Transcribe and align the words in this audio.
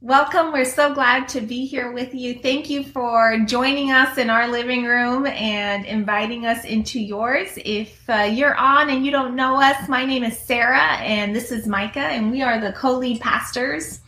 Welcome. 0.00 0.52
We're 0.52 0.64
so 0.64 0.94
glad 0.94 1.26
to 1.30 1.40
be 1.40 1.66
here 1.66 1.90
with 1.90 2.14
you. 2.14 2.38
Thank 2.38 2.70
you 2.70 2.84
for 2.84 3.36
joining 3.48 3.90
us 3.90 4.16
in 4.16 4.30
our 4.30 4.46
living 4.46 4.84
room 4.84 5.26
and 5.26 5.84
inviting 5.84 6.46
us 6.46 6.64
into 6.64 7.00
yours. 7.00 7.48
If 7.56 8.08
uh, 8.08 8.28
you're 8.30 8.54
on 8.54 8.90
and 8.90 9.04
you 9.04 9.10
don't 9.10 9.34
know 9.34 9.60
us, 9.60 9.88
my 9.88 10.04
name 10.04 10.22
is 10.22 10.38
Sarah 10.38 10.98
and 10.98 11.34
this 11.34 11.50
is 11.50 11.66
Micah, 11.66 11.98
and 11.98 12.30
we 12.30 12.42
are 12.42 12.60
the 12.60 12.72
co 12.74 12.92
lead 12.92 13.20
pastors 13.20 14.00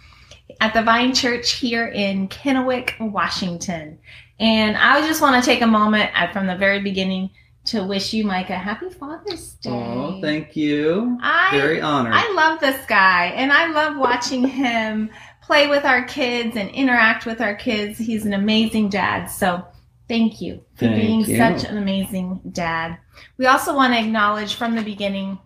at 0.61 0.75
the 0.75 0.83
Vine 0.83 1.13
Church 1.13 1.55
here 1.55 1.89
in 1.89 2.29
Kennewick, 2.29 2.95
Washington. 3.01 3.99
And 4.39 4.77
I 4.77 5.05
just 5.05 5.21
want 5.21 5.43
to 5.43 5.51
take 5.51 5.61
a 5.61 5.67
moment 5.67 6.13
from 6.33 6.47
the 6.47 6.57
very 6.57 6.81
beginning 6.81 7.31
to 7.65 7.85
wish 7.85 8.15
you, 8.15 8.25
Micah, 8.25 8.55
happy 8.55 8.91
Father's 8.91 9.55
Day. 9.55 9.71
Oh, 9.71 10.21
thank 10.21 10.57
you. 10.57 11.19
I, 11.21 11.51
Very 11.51 11.81
honored. 11.81 12.15
I 12.15 12.33
love 12.33 12.61
this 12.61 12.87
guy 12.87 13.27
and 13.27 13.53
I 13.53 13.71
love 13.71 13.99
watching 13.99 14.47
him 14.47 15.11
play 15.51 15.67
with 15.67 15.85
our 15.85 16.05
kids 16.05 16.57
and 16.57 16.71
interact 16.71 17.27
with 17.27 17.41
our 17.41 17.57
kids. 17.57 17.99
He's 17.99 18.25
an 18.25 18.35
amazing 18.35 18.89
dad. 18.89 19.27
So 19.27 19.67
thank 20.07 20.41
you 20.41 20.63
for 20.75 20.85
Thank 20.85 21.01
being 21.01 21.21
you. 21.25 21.37
such 21.37 21.65
an 21.65 21.77
amazing 21.77 22.41
dad. 22.53 22.97
We 23.37 23.47
also 23.47 23.75
want 23.75 23.93
to 23.93 23.99
acknowledge 23.99 24.55
from 24.55 24.77
the 24.77 24.83
beginning 24.83 25.41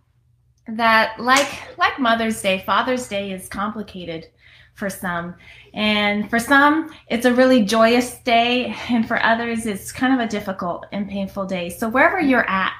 that 0.69 1.19
like 1.19 1.49
like 1.79 1.99
Mother's 1.99 2.43
Day, 2.43 2.63
Father's 2.67 3.09
Day 3.09 3.33
is 3.33 3.49
complicated 3.49 4.29
for 4.75 4.91
some. 4.91 5.37
And 5.73 6.29
for 6.29 6.39
some, 6.39 6.95
it's 7.09 7.25
a 7.25 7.33
really 7.33 7.65
joyous 7.65 8.19
day, 8.25 8.77
and 8.91 9.09
for 9.09 9.23
others, 9.23 9.65
it's 9.65 9.91
kind 9.91 10.13
of 10.13 10.21
a 10.21 10.31
difficult 10.31 10.85
and 10.93 11.09
painful 11.09 11.47
day. 11.47 11.71
So 11.71 11.89
wherever 11.89 12.21
you're 12.21 12.47
at, 12.47 12.75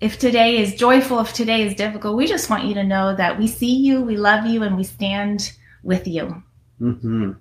if 0.00 0.18
today 0.18 0.58
is 0.58 0.74
joyful, 0.74 1.20
if 1.20 1.32
today 1.32 1.64
is 1.64 1.76
difficult, 1.76 2.16
we 2.16 2.26
just 2.26 2.50
want 2.50 2.64
you 2.64 2.74
to 2.74 2.82
know 2.82 3.14
that 3.14 3.38
we 3.38 3.46
see 3.46 3.76
you, 3.76 4.02
we 4.02 4.16
love 4.16 4.44
you, 4.44 4.64
and 4.64 4.76
we 4.76 4.82
stand 4.82 5.52
with 5.84 6.08
you. 6.08 6.42
Hmm 6.78 7.32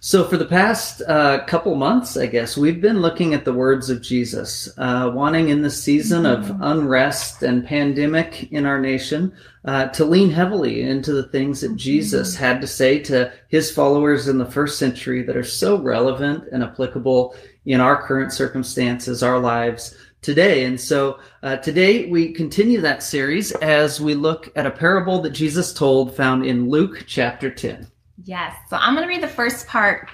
So, 0.00 0.24
for 0.24 0.36
the 0.36 0.44
past 0.44 1.00
uh, 1.08 1.44
couple 1.46 1.74
months, 1.74 2.16
I 2.16 2.26
guess, 2.26 2.56
we've 2.56 2.80
been 2.80 3.00
looking 3.00 3.32
at 3.32 3.44
the 3.46 3.54
words 3.54 3.88
of 3.88 4.02
Jesus, 4.02 4.68
uh, 4.76 5.10
wanting 5.14 5.48
in 5.48 5.62
this 5.62 5.82
season 5.82 6.26
of 6.26 6.44
Mhm. 6.44 6.58
unrest 6.60 7.42
and 7.42 7.64
pandemic 7.64 8.52
in 8.52 8.66
our 8.66 8.78
nation 8.78 9.32
uh, 9.64 9.86
to 9.88 10.04
lean 10.04 10.30
heavily 10.30 10.82
into 10.82 11.12
the 11.12 11.28
things 11.28 11.62
that 11.62 11.74
Jesus 11.74 12.36
had 12.36 12.60
to 12.60 12.66
say 12.66 12.98
to 13.00 13.32
his 13.48 13.70
followers 13.70 14.28
in 14.28 14.38
the 14.38 14.44
first 14.44 14.78
century 14.78 15.22
that 15.22 15.36
are 15.36 15.42
so 15.42 15.78
relevant 15.80 16.44
and 16.52 16.62
applicable 16.62 17.34
in 17.64 17.80
our 17.80 18.00
current 18.02 18.32
circumstances, 18.32 19.22
our 19.22 19.38
lives 19.40 19.96
today. 20.22 20.64
And 20.64 20.78
so 20.80 21.18
uh, 21.42 21.56
today 21.56 22.08
we 22.10 22.32
continue 22.32 22.80
that 22.82 23.02
series 23.02 23.52
as 23.52 24.00
we 24.00 24.14
look 24.14 24.50
at 24.54 24.66
a 24.66 24.70
parable 24.70 25.20
that 25.22 25.30
Jesus 25.30 25.72
told 25.72 26.14
found 26.14 26.44
in 26.44 26.68
Luke 26.68 27.04
chapter 27.06 27.50
10. 27.50 27.86
Yes. 28.26 28.56
So 28.68 28.76
I'm 28.76 28.96
going 28.96 29.06
to 29.06 29.08
read 29.08 29.22
the 29.22 29.28
first 29.28 29.68
part 29.68 30.10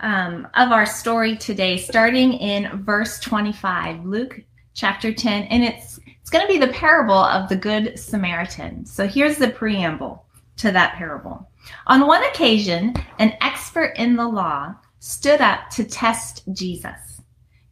um, 0.00 0.46
of 0.54 0.70
our 0.70 0.84
story 0.84 1.34
today, 1.34 1.78
starting 1.78 2.34
in 2.34 2.84
verse 2.84 3.18
25, 3.20 4.04
Luke 4.04 4.38
chapter 4.74 5.14
10, 5.14 5.44
and 5.44 5.64
it's 5.64 5.98
it's 6.20 6.30
going 6.30 6.46
to 6.46 6.52
be 6.52 6.58
the 6.58 6.72
parable 6.72 7.14
of 7.14 7.48
the 7.48 7.56
Good 7.56 7.98
Samaritan. 7.98 8.84
So 8.84 9.06
here's 9.06 9.38
the 9.38 9.48
preamble 9.48 10.26
to 10.58 10.72
that 10.72 10.94
parable. 10.94 11.48
On 11.86 12.06
one 12.06 12.22
occasion, 12.24 12.94
an 13.18 13.34
expert 13.40 13.94
in 13.96 14.14
the 14.14 14.28
law 14.28 14.74
stood 15.00 15.40
up 15.40 15.70
to 15.70 15.84
test 15.84 16.42
Jesus. 16.52 17.22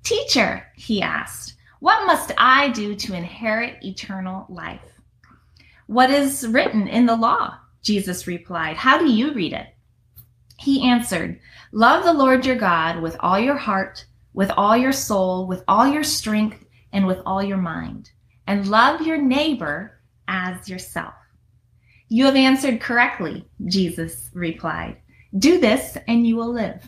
Teacher, 0.05 0.67
he 0.75 1.03
asked, 1.03 1.57
what 1.81 2.07
must 2.07 2.33
I 2.39 2.71
do 2.71 2.95
to 2.95 3.15
inherit 3.15 3.85
eternal 3.85 4.47
life? 4.49 4.81
What 5.87 6.11
is 6.11 6.47
written 6.49 6.89
in 6.89 7.07
the 7.07 7.17
law? 7.17 7.59
Jesus 7.83 8.27
replied. 8.27 8.77
How 8.77 8.99
do 8.99 9.11
you 9.11 9.35
read 9.35 9.53
it? 9.53 9.72
He 10.59 10.89
answered, 10.89 11.41
Love 11.73 12.05
the 12.05 12.13
Lord 12.13 12.45
your 12.45 12.57
God 12.57 13.03
with 13.03 13.17
all 13.21 13.39
your 13.39 13.57
heart, 13.57 14.05
with 14.35 14.51
all 14.57 14.77
your 14.77 14.93
soul, 14.93 15.47
with 15.47 15.63
all 15.67 15.87
your 15.87 16.05
strength, 16.05 16.65
and 16.93 17.07
with 17.07 17.21
all 17.25 17.43
your 17.43 17.57
mind, 17.57 18.11
and 18.47 18.69
love 18.69 19.03
your 19.03 19.19
neighbor 19.19 20.01
as 20.29 20.69
yourself. 20.69 21.15
You 22.09 22.27
have 22.27 22.37
answered 22.37 22.81
correctly, 22.81 23.49
Jesus 23.67 24.31
replied. 24.35 24.99
Do 25.39 25.59
this 25.59 25.97
and 26.07 26.27
you 26.27 26.37
will 26.37 26.53
live. 26.53 26.87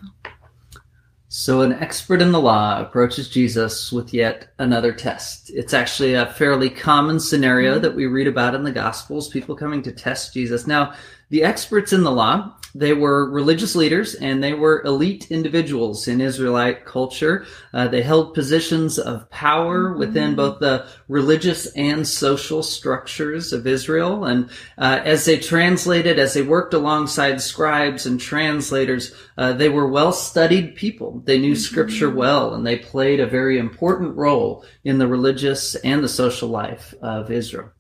So, 1.28 1.62
an 1.62 1.72
expert 1.72 2.22
in 2.22 2.31
the 2.31 2.41
law 2.41 2.81
approaches 2.81 3.28
Jesus 3.28 3.91
with 3.91 4.15
yet 4.15 4.53
another 4.59 4.93
test. 4.93 5.50
It's 5.50 5.75
actually 5.75 6.15
a 6.15 6.27
fairly 6.27 6.71
common 6.71 7.19
scenario 7.19 7.78
Mhm. 7.78 7.83
that 7.83 7.97
we 7.97 8.06
read 8.06 8.28
about 8.28 8.55
in 8.55 8.62
the 8.62 8.71
Gospels, 8.71 9.28
people 9.28 9.56
coming 9.56 9.83
to 9.83 9.91
test 9.91 10.33
Jesus. 10.33 10.66
Now, 10.66 10.93
the 11.34 11.43
experts 11.43 11.93
in 11.93 12.05
the 12.05 12.12
law, 12.12 12.55
they 12.77 12.93
were 12.93 13.28
religious 13.28 13.75
leaders 13.75 14.15
and 14.15 14.41
they 14.41 14.55
were 14.55 14.84
elite 14.84 15.27
individuals 15.33 16.06
in 16.06 16.21
Israelite 16.21 16.84
culture. 16.84 17.45
Uh, 17.72 17.89
they 17.89 18.03
held 18.03 18.34
positions 18.34 19.00
of 19.00 19.28
power 19.31 19.97
within 19.97 20.34
Mhm. 20.34 20.37
both 20.37 20.61
the 20.61 20.87
religious 21.09 21.67
and 21.75 22.06
social 22.06 22.62
structures 22.62 23.53
of 23.53 23.67
Israel. 23.67 24.25
And 24.25 24.49
uh, 24.78 25.00
as 25.05 25.25
they 25.25 25.39
translated, 25.39 26.21
as 26.21 26.34
they 26.34 26.43
worked 26.43 26.72
alongside 26.72 27.41
scribes 27.41 28.06
and 28.06 28.21
translators, 28.21 29.12
uh, 29.37 29.55
they 29.55 29.69
were 29.69 29.89
well 29.89 30.12
studied 30.12 30.77
people. 30.77 31.21
They 31.27 31.39
knew 31.39 31.56
scripture 31.56 32.11
well 32.11 32.55
and 32.55 32.65
they 32.65 32.77
played 32.77 33.19
a 33.19 33.27
very 33.27 33.59
important 33.59 34.16
role 34.16 34.65
in 34.84 34.99
the 34.99 35.09
religious 35.09 35.75
and 35.75 36.05
the 36.05 36.09
social 36.09 36.49
life 36.49 36.95
of 37.03 37.33
Israel. 37.33 37.71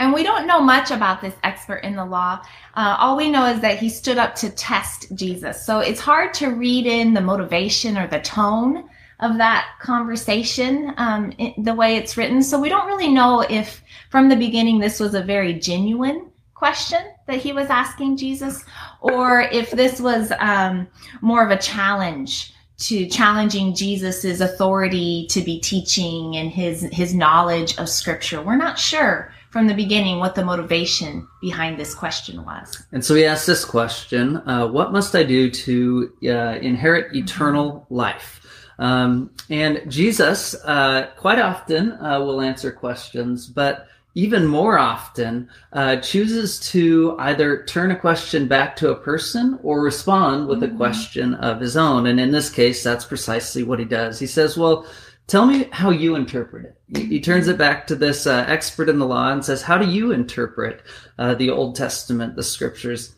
And 0.00 0.12
we 0.12 0.22
don't 0.22 0.46
know 0.46 0.60
much 0.60 0.90
about 0.90 1.20
this 1.20 1.34
expert 1.44 1.78
in 1.78 1.94
the 1.94 2.04
law. 2.04 2.40
Uh, 2.74 2.96
all 2.98 3.16
we 3.16 3.30
know 3.30 3.46
is 3.46 3.60
that 3.60 3.78
he 3.78 3.88
stood 3.88 4.18
up 4.18 4.34
to 4.36 4.50
test 4.50 5.14
Jesus. 5.14 5.64
So 5.64 5.78
it's 5.78 6.00
hard 6.00 6.34
to 6.34 6.48
read 6.48 6.86
in 6.86 7.14
the 7.14 7.20
motivation 7.20 7.96
or 7.96 8.06
the 8.06 8.20
tone 8.20 8.88
of 9.20 9.38
that 9.38 9.68
conversation 9.80 10.92
um, 10.96 11.32
i 11.38 11.54
the 11.58 11.74
way 11.74 11.96
it's 11.96 12.16
written. 12.16 12.42
So 12.42 12.60
we 12.60 12.68
don't 12.68 12.86
really 12.86 13.12
know 13.12 13.42
if 13.42 13.82
from 14.10 14.28
the 14.28 14.36
beginning 14.36 14.78
this 14.78 14.98
was 14.98 15.14
a 15.14 15.22
very 15.22 15.54
genuine 15.54 16.30
question 16.54 17.00
that 17.26 17.40
he 17.40 17.52
was 17.52 17.68
asking 17.68 18.16
Jesus, 18.16 18.64
or 19.00 19.42
if 19.42 19.70
this 19.70 20.00
was 20.00 20.32
um, 20.38 20.86
more 21.20 21.44
of 21.44 21.50
a 21.50 21.60
challenge 21.60 22.52
to 22.76 23.08
challenging 23.08 23.74
Jesus's 23.74 24.40
authority 24.40 25.26
to 25.30 25.40
be 25.40 25.60
teaching 25.60 26.36
and 26.36 26.50
his 26.50 26.82
his 26.92 27.14
knowledge 27.14 27.76
of 27.78 27.88
Scripture. 27.88 28.42
We're 28.42 28.56
not 28.56 28.78
sure 28.78 29.33
from 29.54 29.68
the 29.68 29.74
beginning 29.74 30.18
what 30.18 30.34
the 30.34 30.44
motivation 30.44 31.28
behind 31.40 31.78
this 31.78 31.94
question 31.94 32.44
was. 32.44 32.84
And 32.90 33.04
so 33.04 33.14
he 33.14 33.24
asked 33.24 33.46
this 33.46 33.64
question 33.64 34.38
uh, 34.48 34.66
What 34.66 34.90
must 34.90 35.14
I 35.14 35.22
do 35.22 35.48
to 35.48 36.12
uh, 36.24 36.58
inherit 36.60 37.14
eternal 37.14 37.86
life? 37.88 38.40
Um, 38.80 39.30
and 39.50 39.80
Jesus 39.88 40.56
uh, 40.64 41.06
quite 41.16 41.38
often 41.38 41.92
uh, 41.92 42.18
will 42.18 42.40
answer 42.40 42.72
questions, 42.72 43.46
but 43.46 43.86
even 44.16 44.44
more 44.44 44.76
often 44.76 45.48
uh, 45.72 45.96
chooses 45.96 46.58
to 46.72 47.14
either 47.20 47.64
turn 47.64 47.92
a 47.92 47.96
question 47.96 48.48
back 48.48 48.74
to 48.76 48.90
a 48.90 48.96
person 48.96 49.56
or 49.62 49.82
respond 49.82 50.48
with 50.48 50.64
a 50.64 50.68
Mhm. 50.68 50.76
question 50.76 51.34
of 51.34 51.60
his 51.60 51.76
own. 51.76 52.06
And 52.08 52.18
in 52.18 52.32
this 52.32 52.50
case, 52.50 52.82
that's 52.82 53.04
precisely 53.04 53.62
what 53.62 53.78
he 53.78 53.84
does. 53.84 54.18
He 54.18 54.26
says, 54.26 54.56
Well, 54.56 54.84
tell 55.26 55.46
me 55.46 55.68
how 55.72 55.90
you 55.90 56.14
interpret 56.14 56.64
it. 56.64 56.98
He, 56.98 57.20
turns 57.20 57.48
it 57.48 57.58
back 57.58 57.86
to 57.86 57.96
this 57.96 58.26
uh, 58.26 58.44
expert 58.46 58.88
in 58.88 58.98
the 58.98 59.06
law 59.06 59.32
and 59.32 59.44
says, 59.44 59.62
How 59.62 59.78
do 59.78 59.88
you 59.88 60.12
interpret 60.12 60.82
uh, 61.18 61.34
the 61.34 61.50
Old 61.50 61.76
Testament, 61.76 62.36
the 62.36 62.42
scriptures? 62.42 63.14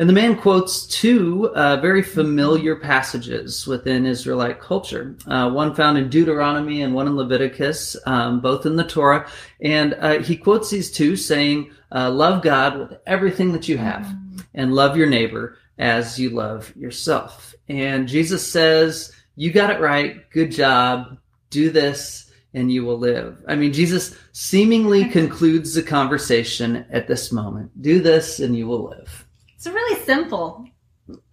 And 0.00 0.08
the 0.08 0.14
man 0.14 0.36
quotes 0.36 0.86
two 0.86 1.50
uh, 1.54 1.76
very 1.76 2.02
familiar 2.02 2.74
passages 2.74 3.66
within 3.66 4.06
Israelite 4.06 4.58
culture. 4.58 5.14
Uh, 5.26 5.50
one 5.50 5.74
found 5.74 5.98
in 5.98 6.08
Deuteronomy 6.08 6.80
and 6.80 6.94
one 6.94 7.06
in 7.06 7.16
Leviticus, 7.16 7.98
um, 8.06 8.40
both 8.40 8.64
in 8.64 8.76
the 8.76 8.84
Torah. 8.84 9.28
And 9.60 9.92
uh, 10.00 10.20
he 10.20 10.38
quotes 10.38 10.70
these 10.70 10.90
two 10.90 11.16
saying, 11.16 11.72
uh, 11.94 12.10
Love 12.10 12.42
God 12.42 12.78
with 12.78 12.98
everything 13.06 13.52
that 13.52 13.68
you 13.68 13.76
have, 13.76 14.10
and 14.54 14.72
love 14.72 14.96
your 14.96 15.06
neighbor 15.06 15.58
as 15.78 16.18
you 16.18 16.30
love 16.30 16.74
yourself. 16.74 17.54
And 17.68 18.08
Jesus 18.08 18.50
says, 18.50 19.12
You 19.36 19.52
got 19.52 19.68
it 19.68 19.80
right. 19.80 20.30
Good 20.30 20.52
job. 20.52 21.18
Do 21.50 21.70
this 21.70 22.30
and 22.54 22.70
you 22.72 22.84
will 22.84 22.98
live. 22.98 23.44
I 23.46 23.54
mean, 23.54 23.72
Jesus 23.72 24.16
seemingly 24.32 25.04
concludes 25.04 25.74
the 25.74 25.82
conversation 25.82 26.84
at 26.90 27.06
this 27.06 27.30
moment. 27.30 27.70
Do 27.80 28.00
this 28.00 28.40
and 28.40 28.56
you 28.56 28.66
will 28.66 28.88
live. 28.88 29.26
It's 29.54 29.66
a 29.66 29.72
really 29.72 30.00
simple 30.04 30.66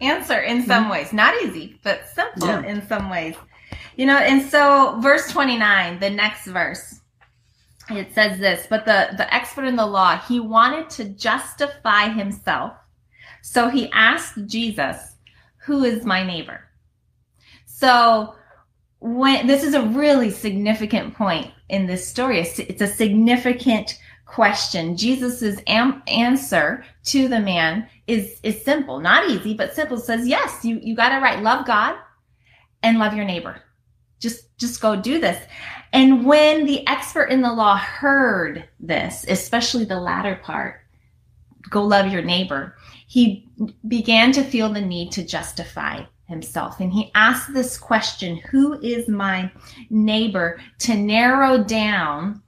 answer 0.01 0.41
in 0.41 0.65
some 0.65 0.83
mm-hmm. 0.83 0.91
ways. 0.91 1.13
Not 1.13 1.41
easy, 1.43 1.79
but 1.83 2.07
simple 2.13 2.47
Yeah. 2.47 2.63
in 2.63 2.87
some 2.87 3.09
ways. 3.09 3.35
You 3.95 4.05
know, 4.05 4.17
and 4.17 4.47
so 4.47 4.99
verse 5.01 5.31
29, 5.31 5.99
the 5.99 6.09
next 6.09 6.45
verse, 6.45 7.01
it 7.89 8.13
says 8.13 8.39
this, 8.39 8.67
but 8.69 8.85
the, 8.85 9.09
the 9.17 9.33
expert 9.33 9.65
in 9.65 9.75
the 9.75 9.85
law, 9.85 10.17
he 10.17 10.39
wanted 10.39 10.89
to 10.91 11.05
justify 11.05 12.09
himself. 12.09 12.73
So 13.41 13.69
he 13.69 13.89
asked 13.91 14.45
Jesus, 14.45 15.15
who 15.65 15.83
is 15.83 16.05
my 16.05 16.23
neighbor? 16.23 16.61
So 17.65 18.35
when 19.15 19.47
this 19.47 19.63
is 19.63 19.73
a 19.73 19.81
really 19.81 20.29
significant 20.29 21.15
point 21.15 21.51
in 21.69 21.87
this 21.87 22.07
story, 22.07 22.39
it's, 22.39 22.81
a 22.81 22.87
significant 22.87 23.99
question, 24.25 24.97
Jesus's 24.97 25.59
am- 25.67 26.03
answer 26.07 26.83
to 27.05 27.27
the 27.27 27.39
man 27.39 27.87
is 28.07 28.39
is 28.43 28.63
simple, 28.63 28.99
not 28.99 29.29
easy, 29.29 29.53
but 29.53 29.73
simple. 29.73 29.97
Says, 29.97 30.27
yes, 30.27 30.63
you 30.63 30.79
you 30.81 30.95
got 30.95 31.11
it 31.11 31.21
right. 31.23 31.41
Love 31.41 31.65
God 31.65 31.95
and 32.83 32.99
love 32.99 33.13
your 33.13 33.25
neighbor. 33.25 33.61
Just 34.19 34.57
just 34.57 34.81
go 34.81 34.95
do 34.95 35.19
this. 35.19 35.41
And 35.93 36.25
when 36.25 36.65
the 36.65 36.85
expert 36.87 37.25
in 37.25 37.41
the 37.41 37.53
law 37.53 37.77
heard 37.77 38.67
this, 38.79 39.25
especially 39.27 39.85
the 39.85 39.99
latter 39.99 40.35
part, 40.43 40.81
go 41.69 41.83
love 41.83 42.11
your 42.11 42.21
neighbor, 42.21 42.75
he 43.07 43.47
began 43.87 44.31
to 44.33 44.43
feel 44.43 44.69
the 44.69 44.81
need 44.81 45.11
to 45.13 45.23
justify 45.25 46.03
himself. 46.27 46.79
And 46.79 46.91
he 46.91 47.11
asked 47.15 47.53
this 47.53 47.77
question 47.77 48.37
Who 48.51 48.79
is 48.81 49.07
my 49.07 49.51
neighbor? 49.89 50.59
to 50.79 50.95
narrow 50.95 51.63
down 51.63 52.41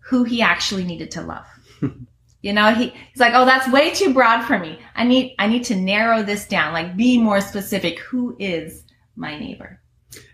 who 0.00 0.24
he 0.24 0.42
actually 0.42 0.84
needed 0.84 1.10
to 1.12 1.22
love. 1.22 1.46
you 2.42 2.52
know, 2.52 2.72
he, 2.74 2.88
he's 2.88 3.20
like, 3.20 3.34
Oh, 3.34 3.44
that's 3.44 3.70
way 3.70 3.90
too 3.90 4.14
broad 4.14 4.44
for 4.44 4.58
me. 4.58 4.78
I 4.94 5.04
need, 5.04 5.34
I 5.38 5.46
need 5.46 5.64
to 5.64 5.76
narrow 5.76 6.22
this 6.22 6.46
down, 6.46 6.72
like 6.72 6.96
be 6.96 7.18
more 7.18 7.40
specific. 7.40 7.98
Who 8.00 8.36
is 8.38 8.84
my 9.16 9.38
neighbor? 9.38 9.80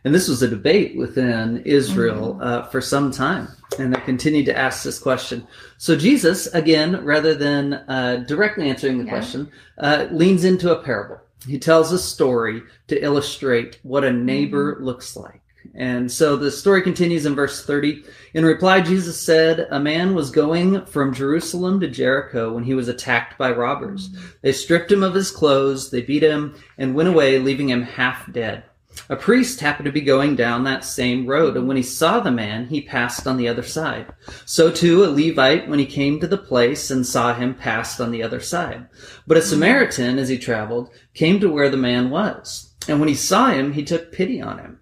And 0.05 0.15
this 0.15 0.29
was 0.29 0.43
a 0.43 0.49
debate 0.49 0.97
within 0.97 1.63
Israel 1.65 2.35
mm-hmm. 2.35 2.43
uh, 2.43 2.63
for 2.65 2.81
some 2.81 3.11
time. 3.11 3.49
And 3.79 3.95
they 3.95 4.01
continued 4.01 4.47
to 4.47 4.57
ask 4.57 4.83
this 4.83 4.99
question. 4.99 5.47
So 5.79 5.97
Jesus, 5.97 6.47
again, 6.49 7.05
rather 7.05 7.35
than 7.35 7.75
uh, 7.75 8.25
directly 8.27 8.69
answering 8.69 8.99
the 8.99 9.05
yeah. 9.05 9.11
question, 9.11 9.51
uh, 9.79 10.07
leans 10.11 10.45
into 10.45 10.77
a 10.77 10.83
parable. 10.83 11.21
He 11.47 11.59
tells 11.59 11.93
a 11.93 11.99
story 11.99 12.63
to 12.89 13.03
illustrate 13.03 13.79
what 13.83 14.05
a 14.05 14.13
neighbor 14.13 14.75
mm-hmm. 14.75 14.85
looks 14.85 15.17
like. 15.17 15.41
And 15.75 16.11
so 16.11 16.37
the 16.37 16.51
story 16.51 16.83
continues 16.83 17.27
in 17.27 17.35
verse 17.35 17.65
30. 17.65 18.05
In 18.35 18.45
reply, 18.45 18.81
Jesus 18.81 19.21
said, 19.21 19.69
A 19.71 19.79
man 19.79 20.15
was 20.15 20.31
going 20.31 20.85
from 20.87 21.15
Jerusalem 21.15 21.81
to 21.81 21.89
Jericho 21.89 22.53
when 22.53 22.65
he 22.65 22.75
was 22.75 22.89
attacked 22.89 23.39
by 23.39 23.53
robbers. 23.53 24.09
Mm-hmm. 24.09 24.27
They 24.43 24.53
stripped 24.53 24.91
him 24.91 25.03
of 25.03 25.15
his 25.15 25.31
clothes, 25.31 25.91
they 25.91 26.03
beat 26.03 26.23
him, 26.23 26.55
and 26.79 26.95
went 26.95 27.09
away, 27.09 27.39
leaving 27.39 27.69
him 27.69 27.83
half 27.83 28.31
dead. 28.33 28.65
A 29.09 29.17
priest 29.17 29.61
happened 29.61 29.87
to 29.87 29.93
be 29.93 30.01
going 30.01 30.37
down 30.37 30.65
that 30.65 30.85
same 30.85 31.27
road, 31.27 31.57
and 31.57 31.67
when 31.67 31.77
he 31.77 31.83
saw 31.83 32.21
the 32.21 32.31
man, 32.31 32.67
he 32.67 32.81
passed 32.81 33.27
on 33.27 33.37
the 33.37 33.49
other 33.49 33.63
side. 33.63 34.07
So 34.45 34.71
too, 34.71 35.05
a 35.05 35.07
Levite, 35.07 35.69
when 35.69 35.79
he 35.79 35.87
came 35.87 36.21
to 36.21 36.27
the 36.27 36.39
place 36.39 36.91
and 36.91 37.07
saw 37.07 37.35
him, 37.35 37.55
passed 37.55 38.01
on 38.01 38.11
the 38.11 38.23
other 38.23 38.41
side. 38.41 38.89
But 39.27 39.37
a 39.37 39.43
Samaritan, 39.43 40.19
as 40.19 40.29
he 40.29 40.39
traveled, 40.39 40.91
came 41.15 41.41
to 41.41 41.51
where 41.51 41.69
the 41.69 41.77
man 41.77 42.11
was. 42.11 42.73
And 42.89 43.01
when 43.01 43.09
he 43.09 43.15
saw 43.15 43.51
him, 43.51 43.73
he 43.73 43.85
took 43.85 44.13
pity 44.13 44.41
on 44.41 44.59
him. 44.59 44.81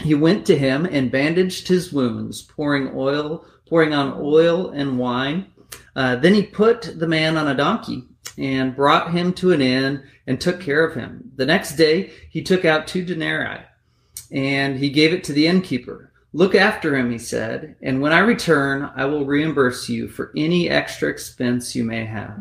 He 0.00 0.14
went 0.14 0.46
to 0.46 0.58
him 0.58 0.84
and 0.84 1.12
bandaged 1.12 1.68
his 1.68 1.92
wounds, 1.92 2.42
pouring 2.42 2.90
oil, 2.94 3.44
pouring 3.68 3.94
on 3.94 4.18
oil 4.20 4.70
and 4.70 4.98
wine. 4.98 5.51
Uh, 5.94 6.16
then 6.16 6.34
he 6.34 6.42
put 6.42 6.98
the 6.98 7.08
man 7.08 7.36
on 7.36 7.48
a 7.48 7.54
donkey 7.54 8.04
and 8.38 8.76
brought 8.76 9.12
him 9.12 9.32
to 9.34 9.52
an 9.52 9.60
inn 9.60 10.02
and 10.26 10.40
took 10.40 10.60
care 10.60 10.84
of 10.84 10.94
him. 10.94 11.30
The 11.36 11.46
next 11.46 11.76
day 11.76 12.12
he 12.30 12.42
took 12.42 12.64
out 12.64 12.86
two 12.86 13.04
denarii 13.04 13.60
and 14.30 14.78
he 14.78 14.88
gave 14.90 15.12
it 15.12 15.24
to 15.24 15.32
the 15.32 15.46
innkeeper. 15.46 16.12
Look 16.32 16.54
after 16.54 16.96
him, 16.96 17.10
he 17.10 17.18
said, 17.18 17.76
and 17.82 18.00
when 18.00 18.12
I 18.12 18.20
return, 18.20 18.90
I 18.96 19.04
will 19.04 19.26
reimburse 19.26 19.86
you 19.90 20.08
for 20.08 20.32
any 20.34 20.70
extra 20.70 21.10
expense 21.10 21.76
you 21.76 21.84
may 21.84 22.06
have. 22.06 22.40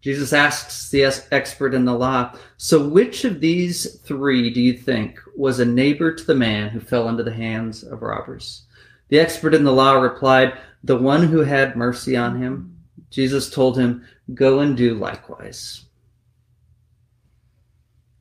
Jesus 0.00 0.32
asks 0.32 0.90
the 0.90 1.04
expert 1.32 1.74
in 1.74 1.84
the 1.84 1.94
law, 1.94 2.32
So 2.56 2.88
which 2.88 3.24
of 3.24 3.40
these 3.40 3.98
three 4.02 4.50
do 4.50 4.60
you 4.60 4.72
think 4.72 5.18
was 5.36 5.58
a 5.58 5.64
neighbor 5.64 6.14
to 6.14 6.24
the 6.24 6.36
man 6.36 6.68
who 6.68 6.78
fell 6.78 7.08
into 7.08 7.24
the 7.24 7.32
hands 7.32 7.82
of 7.82 8.02
robbers? 8.02 8.62
The 9.08 9.18
expert 9.18 9.54
in 9.54 9.64
the 9.64 9.72
law 9.72 9.94
replied, 10.00 10.56
The 10.84 10.96
one 10.96 11.24
who 11.24 11.40
had 11.40 11.76
mercy 11.76 12.16
on 12.16 12.40
him. 12.40 12.74
Jesus 13.10 13.50
told 13.50 13.78
him, 13.78 14.04
Go 14.34 14.60
and 14.60 14.76
do 14.76 14.94
likewise. 14.94 15.84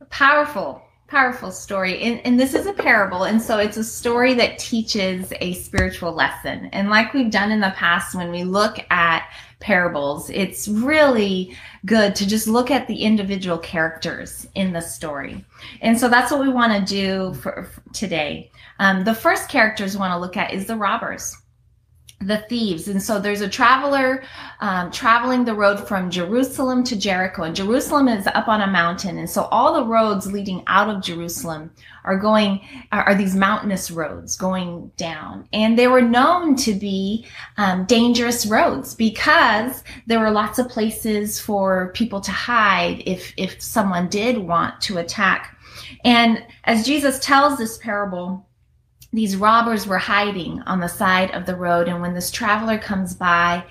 Powerful 0.10 0.82
powerful 1.08 1.52
story. 1.52 2.02
And, 2.02 2.20
and 2.26 2.40
this 2.40 2.54
is 2.54 2.66
a 2.66 2.74
parable 2.74 3.24
and 3.24 3.42
so 3.42 3.58
it's 3.58 3.78
a 3.78 3.84
story 3.84 4.34
that 4.36 4.60
teaches 4.60 5.32
a 5.40 5.54
spiritual 5.54 6.12
lesson. 6.12 6.70
And 6.74 6.90
like 6.90 7.14
we've 7.14 7.32
done 7.32 7.52
in 7.52 7.62
the 7.62 7.74
past 7.76 8.14
when 8.14 8.30
we 8.30 8.44
look 8.44 8.78
at 8.90 9.30
parables 9.60 10.30
it's 10.30 10.68
really 10.68 11.58
good 11.88 12.16
to 12.16 12.28
just 12.28 12.48
look 12.48 12.70
at 12.70 12.88
the 12.88 12.96
individual 12.96 13.58
characters 13.58 14.48
in 14.54 14.74
the 14.74 14.82
story. 14.82 15.44
And 15.82 15.98
so 15.98 16.10
that's 16.10 16.32
what 16.32 16.42
we 16.42 16.50
want 16.50 16.74
to 16.74 16.94
do 16.94 17.34
for, 17.36 17.64
for 17.64 17.82
today. 17.94 18.52
Um, 18.80 19.04
the 19.04 19.16
first 19.16 19.50
characters 19.50 19.96
we 19.96 20.02
want 20.02 20.12
to 20.12 20.20
look 20.20 20.38
at 20.38 20.54
is 20.54 20.68
the 20.68 20.76
robbers 20.76 21.36
the 22.20 22.40
thieves. 22.50 22.88
And 22.88 23.02
so 23.02 23.20
there's 23.20 23.42
a 23.42 23.50
traveler 23.50 24.24
um, 24.60 24.90
traveling 24.90 25.46
the 25.46 25.54
road 25.54 25.88
from 25.88 26.10
Jerusalem 26.10 26.84
to 26.86 26.96
Jericho. 26.96 27.44
And 27.44 27.56
Jerusalem 27.56 28.08
is 28.08 28.26
up 28.28 28.48
on 28.48 28.62
a 28.62 28.68
mountain. 28.68 29.20
And 29.20 29.30
so 29.30 29.44
all 29.46 29.76
the 29.76 29.86
roads 29.86 30.32
leading 30.32 30.64
out 30.66 30.90
of 30.90 31.04
Jerusalem 31.04 31.72
are 32.06 32.18
going, 32.18 32.62
are, 32.92 33.04
are 33.04 33.16
these 33.16 33.36
mountainous 33.36 33.92
roads 33.92 34.36
going 34.36 34.92
down. 34.98 35.48
And 35.54 35.78
they 35.78 35.88
were 35.88 36.02
known 36.02 36.56
to 36.58 36.74
be 36.74 37.28
um, 37.58 37.86
dangerous 37.86 38.48
roads 38.48 38.96
because 38.96 39.84
there 40.08 40.20
were 40.20 40.32
lots 40.32 40.58
of 40.58 40.70
places 40.70 41.40
for 41.40 41.92
people 41.94 42.20
to 42.22 42.32
hide 42.32 43.04
if, 43.06 43.32
if 43.38 43.62
someone 43.62 44.08
did 44.10 44.40
want 44.40 44.82
to 44.82 44.98
attack. 44.98 45.56
And 46.04 46.44
as 46.64 46.86
Jesus 46.86 47.20
tells 47.20 47.60
this 47.60 47.78
parable, 47.78 48.47
these 49.14 49.36
robbers 49.36 49.88
were 49.88 49.98
hiding 49.98 50.62
on 50.62 50.80
the 50.80 50.90
side 50.90 51.32
of 51.32 51.46
the 51.46 51.56
road. 51.56 51.88
And 51.88 52.02
when 52.02 52.14
this 52.14 52.32
traveler 52.32 52.78
comes 52.78 53.14
by, 53.14 53.64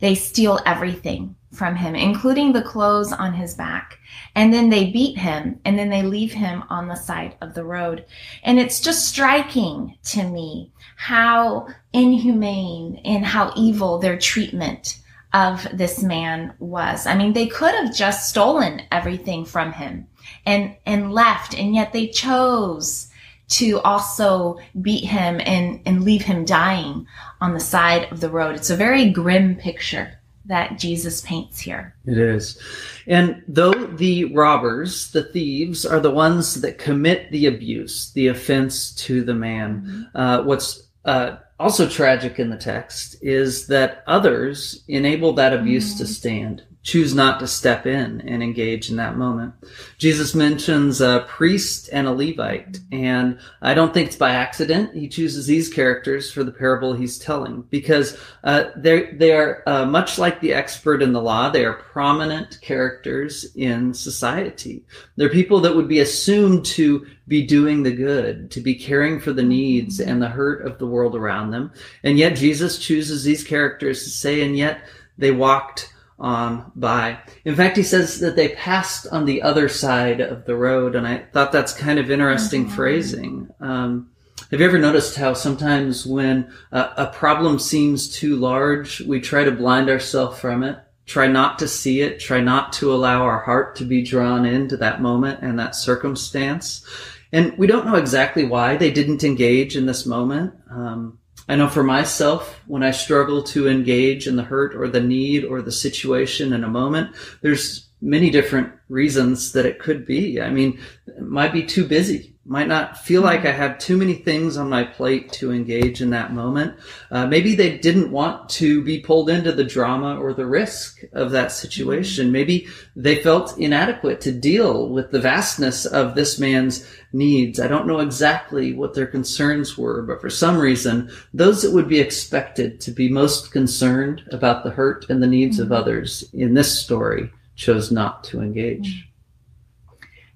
they 0.00 0.14
steal 0.14 0.60
everything 0.66 1.34
from 1.52 1.76
him, 1.76 1.94
including 1.94 2.52
the 2.52 2.62
clothes 2.62 3.12
on 3.12 3.32
his 3.32 3.54
back. 3.54 3.98
And 4.34 4.52
then 4.52 4.70
they 4.70 4.90
beat 4.90 5.16
him 5.16 5.60
and 5.64 5.78
then 5.78 5.88
they 5.88 6.02
leave 6.02 6.32
him 6.32 6.64
on 6.68 6.88
the 6.88 6.96
side 6.96 7.36
of 7.40 7.54
the 7.54 7.64
road. 7.64 8.04
And 8.42 8.58
it's 8.58 8.80
just 8.80 9.08
striking 9.08 9.96
to 10.04 10.24
me 10.24 10.72
how 10.96 11.68
inhumane 11.92 13.00
and 13.04 13.24
how 13.24 13.52
evil 13.56 13.98
their 13.98 14.18
treatment 14.18 14.98
of 15.32 15.66
this 15.72 16.02
man 16.02 16.54
was. 16.58 17.06
I 17.06 17.16
mean, 17.16 17.32
they 17.32 17.46
could 17.46 17.74
have 17.74 17.94
just 17.94 18.28
stolen 18.28 18.82
everything 18.92 19.44
from 19.44 19.72
him 19.72 20.06
and, 20.46 20.76
and 20.86 21.12
left. 21.12 21.58
And 21.58 21.74
yet 21.74 21.92
they 21.92 22.08
chose 22.08 23.08
to 23.54 23.80
also 23.80 24.58
beat 24.82 25.04
him 25.04 25.40
and, 25.44 25.80
and 25.86 26.04
leave 26.04 26.22
him 26.22 26.44
dying 26.44 27.06
on 27.40 27.54
the 27.54 27.60
side 27.60 28.10
of 28.10 28.20
the 28.20 28.30
road. 28.30 28.56
It's 28.56 28.70
a 28.70 28.76
very 28.76 29.10
grim 29.10 29.54
picture 29.56 30.18
that 30.46 30.78
Jesus 30.78 31.20
paints 31.22 31.60
here. 31.60 31.94
It 32.04 32.18
is. 32.18 32.60
And 33.06 33.42
though 33.48 33.72
the 33.72 34.26
robbers, 34.26 35.10
the 35.12 35.22
thieves, 35.22 35.86
are 35.86 36.00
the 36.00 36.10
ones 36.10 36.60
that 36.60 36.78
commit 36.78 37.30
the 37.30 37.46
abuse, 37.46 38.12
the 38.12 38.26
offense 38.26 38.94
to 39.06 39.24
the 39.24 39.34
man, 39.34 39.82
mm-hmm. 39.82 40.16
uh, 40.16 40.42
what's 40.42 40.82
uh, 41.04 41.36
also 41.58 41.88
tragic 41.88 42.38
in 42.38 42.50
the 42.50 42.56
text 42.56 43.16
is 43.22 43.68
that 43.68 44.02
others 44.06 44.84
enable 44.88 45.32
that 45.34 45.54
abuse 45.54 45.90
mm-hmm. 45.90 45.98
to 45.98 46.06
stand 46.06 46.62
choose 46.84 47.14
not 47.14 47.40
to 47.40 47.46
step 47.46 47.86
in 47.86 48.20
and 48.20 48.42
engage 48.42 48.90
in 48.90 48.96
that 48.96 49.16
moment. 49.16 49.54
Jesus 49.96 50.34
mentions 50.34 51.00
a 51.00 51.24
priest 51.26 51.88
and 51.90 52.06
a 52.06 52.12
Levite, 52.12 52.78
and 52.92 53.38
I 53.62 53.72
don't 53.72 53.92
think 53.94 54.08
it's 54.08 54.16
by 54.16 54.32
accident 54.32 54.94
he 54.94 55.08
chooses 55.08 55.46
these 55.46 55.72
characters 55.72 56.30
for 56.30 56.44
the 56.44 56.52
parable 56.52 56.92
he's 56.92 57.18
telling 57.18 57.62
because 57.70 58.18
uh, 58.44 58.64
they 58.76 59.12
they 59.12 59.32
are 59.32 59.62
uh, 59.66 59.86
much 59.86 60.18
like 60.18 60.40
the 60.40 60.52
expert 60.52 61.02
in 61.02 61.14
the 61.14 61.22
law. 61.22 61.48
They 61.48 61.64
are 61.64 61.72
prominent 61.72 62.60
characters 62.60 63.46
in 63.56 63.94
society. 63.94 64.84
They're 65.16 65.30
people 65.30 65.60
that 65.60 65.74
would 65.74 65.88
be 65.88 66.00
assumed 66.00 66.66
to 66.66 67.06
be 67.26 67.46
doing 67.46 67.82
the 67.82 67.92
good, 67.92 68.50
to 68.50 68.60
be 68.60 68.74
caring 68.74 69.18
for 69.18 69.32
the 69.32 69.42
needs 69.42 70.00
and 70.00 70.20
the 70.20 70.28
hurt 70.28 70.66
of 70.66 70.78
the 70.78 70.86
world 70.86 71.16
around 71.16 71.50
them, 71.50 71.72
and 72.02 72.18
yet 72.18 72.36
Jesus 72.36 72.76
chooses 72.76 73.24
these 73.24 73.42
characters 73.42 74.04
to 74.04 74.10
say, 74.10 74.42
and 74.42 74.54
yet 74.54 74.84
they 75.16 75.30
walked 75.30 75.93
on 76.24 76.72
by. 76.74 77.18
In 77.44 77.54
fact, 77.54 77.76
he 77.76 77.82
says 77.82 78.18
that 78.20 78.34
they 78.34 78.48
passed 78.48 79.06
on 79.12 79.26
the 79.26 79.42
other 79.42 79.68
side 79.68 80.20
of 80.20 80.46
the 80.46 80.56
road, 80.56 80.96
and 80.96 81.06
I 81.06 81.18
thought 81.32 81.52
that's 81.52 81.74
kind 81.74 81.98
of 81.98 82.10
interesting 82.10 82.64
mm-hmm. 82.64 82.74
phrasing. 82.74 83.50
Um, 83.60 84.10
have 84.50 84.58
you 84.58 84.66
ever 84.66 84.78
noticed 84.78 85.16
how 85.16 85.34
sometimes 85.34 86.06
when 86.06 86.50
a, 86.72 86.90
a 86.96 87.06
problem 87.12 87.58
seems 87.58 88.08
too 88.08 88.36
large, 88.36 89.00
we 89.02 89.20
try 89.20 89.44
to 89.44 89.50
blind 89.50 89.90
ourselves 89.90 90.40
from 90.40 90.62
it, 90.62 90.78
try 91.04 91.26
not 91.26 91.58
to 91.58 91.68
see 91.68 92.00
it, 92.00 92.20
try 92.20 92.40
not 92.40 92.72
to 92.74 92.94
allow 92.94 93.22
our 93.22 93.40
heart 93.40 93.76
to 93.76 93.84
be 93.84 94.02
drawn 94.02 94.46
into 94.46 94.78
that 94.78 95.02
moment 95.02 95.40
and 95.42 95.58
that 95.58 95.74
circumstance? 95.74 96.86
And 97.32 97.56
we 97.58 97.66
don't 97.66 97.86
know 97.86 97.96
exactly 97.96 98.44
why 98.44 98.78
they 98.78 98.90
didn't 98.90 99.24
engage 99.24 99.76
in 99.76 99.84
this 99.84 100.06
moment. 100.06 100.54
Um, 100.70 101.18
I 101.48 101.56
know 101.56 101.68
for 101.68 101.82
myself, 101.82 102.60
when 102.66 102.82
I 102.82 102.90
struggle 102.90 103.42
to 103.44 103.68
engage 103.68 104.26
in 104.26 104.36
the 104.36 104.44
hurt 104.44 104.74
or 104.74 104.88
the 104.88 105.00
need 105.00 105.44
or 105.44 105.60
the 105.60 105.72
situation 105.72 106.52
in 106.52 106.64
a 106.64 106.68
moment, 106.68 107.14
there's 107.42 107.83
many 108.04 108.30
different 108.30 108.72
reasons 108.88 109.52
that 109.52 109.66
it 109.66 109.78
could 109.78 110.06
be. 110.06 110.40
I 110.40 110.50
mean, 110.50 110.78
it 111.06 111.22
might 111.22 111.52
be 111.52 111.64
too 111.64 111.86
busy 111.86 112.34
might 112.46 112.68
not 112.68 112.98
feel 112.98 113.22
like. 113.22 113.46
I 113.46 113.52
have 113.52 113.78
too 113.78 113.96
many 113.96 114.14
things 114.14 114.56
on 114.56 114.68
my 114.68 114.84
plate 114.84 115.32
to 115.34 115.52
engage 115.52 116.02
in 116.02 116.10
that 116.10 116.32
moment. 116.32 116.78
Uh, 117.10 117.26
maybe 117.26 117.54
they 117.54 117.78
didn't 117.78 118.10
want 118.10 118.48
to 118.50 118.82
be 118.82 119.00
pulled 119.00 119.30
into 119.30 119.52
the 119.52 119.64
drama 119.64 120.18
or 120.20 120.34
the 120.34 120.46
risk 120.46 121.02
of 121.12 121.30
that 121.30 121.52
situation. 121.52 122.32
Maybe 122.32 122.66
they 122.96 123.22
felt 123.22 123.58
inadequate 123.58 124.20
to 124.22 124.32
deal 124.32 124.90
with 124.90 125.10
the 125.10 125.20
vastness 125.20 125.86
of 125.86 126.14
this 126.14 126.38
man's 126.38 126.86
needs. 127.12 127.60
I 127.60 127.68
don't 127.68 127.86
know 127.86 128.00
exactly 128.00 128.74
what 128.74 128.94
their 128.94 129.06
concerns 129.06 129.78
were, 129.78 130.02
but 130.02 130.20
for 130.20 130.30
some 130.30 130.58
reason, 130.58 131.10
those 131.32 131.62
that 131.62 131.72
would 131.72 131.88
be 131.88 132.00
expected 132.00 132.80
to 132.82 132.90
be 132.90 133.08
most 133.08 133.52
concerned 133.52 134.22
about 134.32 134.64
the 134.64 134.70
hurt 134.70 135.08
and 135.08 135.22
the 135.22 135.26
needs 135.26 135.56
mm-hmm. 135.56 135.72
of 135.72 135.80
others 135.80 136.28
in 136.34 136.54
this 136.54 136.78
story 136.78 137.30
chose 137.56 137.90
not 137.90 138.24
to 138.24 138.40
engage. 138.40 139.08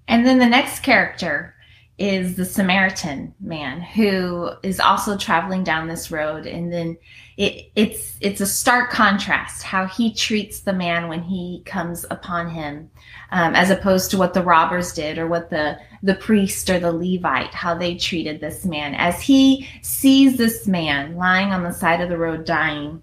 And 0.07 0.27
then 0.27 0.39
the 0.39 0.47
next 0.47 0.81
character 0.81 1.55
is 1.99 2.37
the 2.37 2.45
Samaritan 2.45 3.35
man 3.41 3.81
who 3.81 4.51
is 4.63 4.79
also 4.79 5.17
traveling 5.17 5.65
down 5.65 5.89
this 5.89 6.13
road. 6.13 6.47
And 6.47 6.73
then 6.73 6.97
it, 7.37 7.71
it's 7.75 8.17
it's 8.21 8.41
a 8.41 8.47
stark 8.47 8.91
contrast 8.91 9.65
how 9.65 9.87
he 9.87 10.15
treats 10.15 10.61
the 10.61 10.73
man 10.73 11.09
when 11.09 11.23
he 11.23 11.63
comes 11.67 12.07
upon 12.11 12.51
him 12.51 12.89
um, 13.33 13.55
as 13.57 13.71
opposed 13.71 14.13
to 14.13 14.19
what 14.19 14.33
the 14.33 14.43
robbers 14.43 14.93
did 14.93 15.19
or 15.19 15.27
what 15.27 15.51
the 15.51 15.77
the 16.03 16.15
priest 16.15 16.71
or 16.71 16.79
the 16.79 16.93
Levite 16.93 17.53
how 17.53 17.75
they 17.75 17.97
treated 17.97 18.41
this 18.41 18.65
man. 18.65 18.95
As 18.95 19.21
he 19.21 19.69
sees 19.83 20.37
this 20.37 20.69
man 20.69 21.17
lying 21.17 21.49
on 21.49 21.65
the 21.65 21.73
side 21.73 22.01
of 22.01 22.09
the 22.09 22.19
road 22.19 22.45
dying 22.45 23.03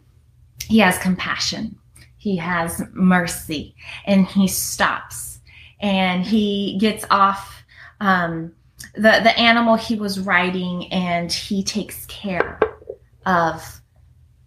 he 0.67 0.79
has 0.79 0.97
compassion 0.97 1.77
he 2.25 2.35
has 2.35 2.81
mercy 2.93 3.75
and 4.05 4.25
he 4.25 4.47
stops 4.47 5.37
and 5.79 6.25
he 6.25 6.75
gets 6.79 7.05
off 7.11 7.63
um, 7.99 8.51
the 8.95 9.19
the 9.21 9.37
animal 9.37 9.75
he 9.75 9.95
was 9.95 10.19
riding 10.19 10.91
and 10.91 11.31
he 11.31 11.63
takes 11.63 12.03
care 12.07 12.59
of 13.27 13.79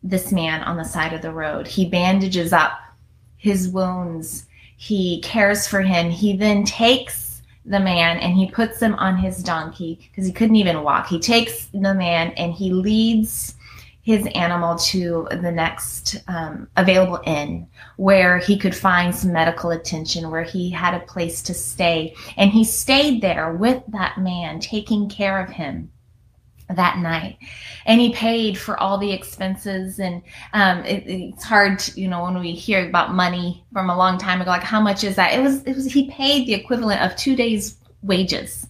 this 0.03 0.33
man 0.33 0.65
on 0.65 0.77
the 0.77 0.85
side 0.85 1.13
of 1.13 1.23
the 1.23 1.31
road. 1.31 1.69
He 1.69 1.89
bandages 1.89 2.53
up 2.53 2.81
his 3.37 3.69
wounds. 3.69 4.47
He 4.77 5.21
cares 5.21 5.69
for 5.69 5.81
him. 5.81 6.11
He 6.11 6.37
then 6.37 6.65
takes 6.65 7.43
the 7.65 7.79
man 7.79 8.17
and 8.17 8.35
he 8.35 8.51
puts 8.51 8.81
him 8.81 8.95
on 8.97 9.17
his 9.17 9.41
donkey 9.41 10.01
because 10.11 10.27
he 10.27 10.33
couldn't 10.33 10.57
even 10.57 10.83
walk. 10.83 11.07
He 11.07 11.21
takes 11.21 11.67
the 11.67 11.95
man 11.95 12.33
and 12.33 12.53
he 12.53 12.73
leads 12.73 13.55
his 14.09 14.27
animal 14.35 14.75
to 14.75 15.29
the 15.43 15.53
next 15.53 16.17
um, 16.29 16.67
available 16.79 17.21
inn 17.27 17.69
where 17.99 18.39
he 18.39 18.57
could 18.59 18.75
find 18.75 19.15
some 19.15 19.35
medical 19.35 19.71
attention, 19.71 20.31
where 20.31 20.45
he 20.45 20.71
had 20.71 20.95
a 20.95 21.01
place 21.01 21.43
to 21.43 21.53
stay. 21.53 22.15
And 22.39 22.51
he 22.51 22.65
stayed 22.65 23.21
there 23.21 23.53
with 23.53 23.83
that 23.89 24.17
man, 24.17 24.61
taking 24.61 25.11
care 25.11 25.39
of 25.45 25.51
him 25.51 25.91
that 26.71 26.97
night. 26.97 27.37
And 27.85 28.01
he 28.01 28.15
paid 28.15 28.57
for 28.57 28.81
all 28.81 28.97
the 28.97 29.13
expenses. 29.13 30.01
And 30.01 30.23
um, 30.55 30.87
it, 30.87 31.03
it's 31.07 31.45
hard 31.45 31.79
to, 31.81 32.01
you 32.01 32.09
know 32.09 32.25
when 32.25 32.41
we 32.41 32.53
hear 32.53 32.89
about 32.89 33.13
money 33.13 33.63
from 33.75 33.91
a 33.91 33.97
long 33.99 34.17
time 34.17 34.41
ago 34.41 34.53
like 34.53 34.63
how 34.63 34.81
much 34.81 35.05
is 35.05 35.17
that? 35.17 35.35
It 35.35 35.43
was 35.43 35.63
it 35.65 35.77
was 35.77 35.93
he 35.93 36.11
paid 36.11 36.47
the 36.47 36.55
equivalent 36.55 37.03
of 37.03 37.15
two 37.15 37.37
days 37.37 37.77
wages 38.01 38.67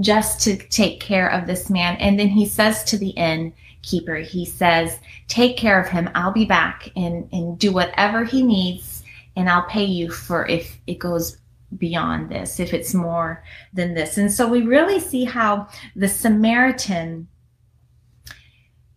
just 0.00 0.40
to 0.40 0.56
take 0.56 0.98
care 0.98 1.30
of 1.30 1.46
this 1.46 1.70
man. 1.70 1.96
And 1.98 2.18
then 2.18 2.28
he 2.28 2.44
says 2.44 2.82
to 2.84 2.98
the 2.98 3.10
inn 3.10 3.52
keeper. 3.82 4.16
He 4.16 4.44
says, 4.44 4.98
Take 5.28 5.56
care 5.56 5.80
of 5.80 5.88
him. 5.88 6.10
I'll 6.14 6.32
be 6.32 6.44
back 6.44 6.90
and, 6.96 7.28
and 7.32 7.58
do 7.58 7.72
whatever 7.72 8.24
he 8.24 8.42
needs, 8.42 9.02
and 9.36 9.48
I'll 9.48 9.68
pay 9.68 9.84
you 9.84 10.10
for 10.10 10.46
if 10.46 10.78
it 10.86 10.98
goes 10.98 11.38
beyond 11.78 12.30
this, 12.30 12.58
if 12.58 12.74
it's 12.74 12.94
more 12.94 13.44
than 13.72 13.94
this. 13.94 14.18
And 14.18 14.32
so 14.32 14.48
we 14.48 14.62
really 14.62 15.00
see 15.00 15.24
how 15.24 15.68
the 15.94 16.08
Samaritan 16.08 17.28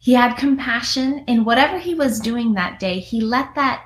he 0.04 0.12
had 0.12 0.36
compassion 0.36 1.24
in 1.28 1.46
whatever 1.46 1.80
he 1.80 1.96
was 1.96 2.20
doing 2.20 2.56
that 2.56 2.78
day. 2.78 3.00
He 3.00 3.22
let 3.22 3.56
that, 3.56 3.86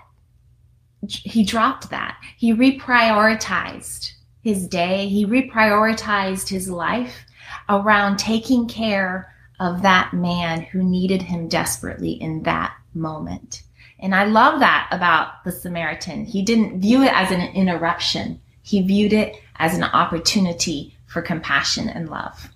he 1.06 1.44
dropped 1.44 1.92
that. 1.92 2.18
He 2.38 2.56
reprioritized 2.56 4.14
his 4.42 4.68
day. 4.68 5.08
He 5.10 5.28
reprioritized 5.28 6.50
his 6.50 6.72
life 6.72 7.24
around 7.70 8.18
taking 8.18 8.68
care 8.68 9.32
of 9.60 9.82
that 9.82 10.14
man 10.14 10.62
who 10.62 10.84
needed 10.84 11.22
him 11.22 11.48
desperately 11.48 12.12
in 12.12 12.44
that 12.44 12.76
moment. 12.94 13.64
And 14.00 14.14
I 14.14 14.26
love 14.26 14.60
that 14.60 14.88
about 14.92 15.44
the 15.44 15.52
Samaritan. 15.52 16.26
He 16.26 16.44
didn't 16.44 16.82
view 16.82 17.02
it 17.04 17.12
as 17.14 17.32
an 17.32 17.42
interruption. 17.42 18.40
He 18.62 18.82
viewed 18.82 19.14
it 19.14 19.36
as 19.56 19.76
an 19.76 19.84
opportunity 19.84 20.96
for 21.08 21.22
compassion 21.22 21.90
and 21.90 22.10
love. 22.10 22.52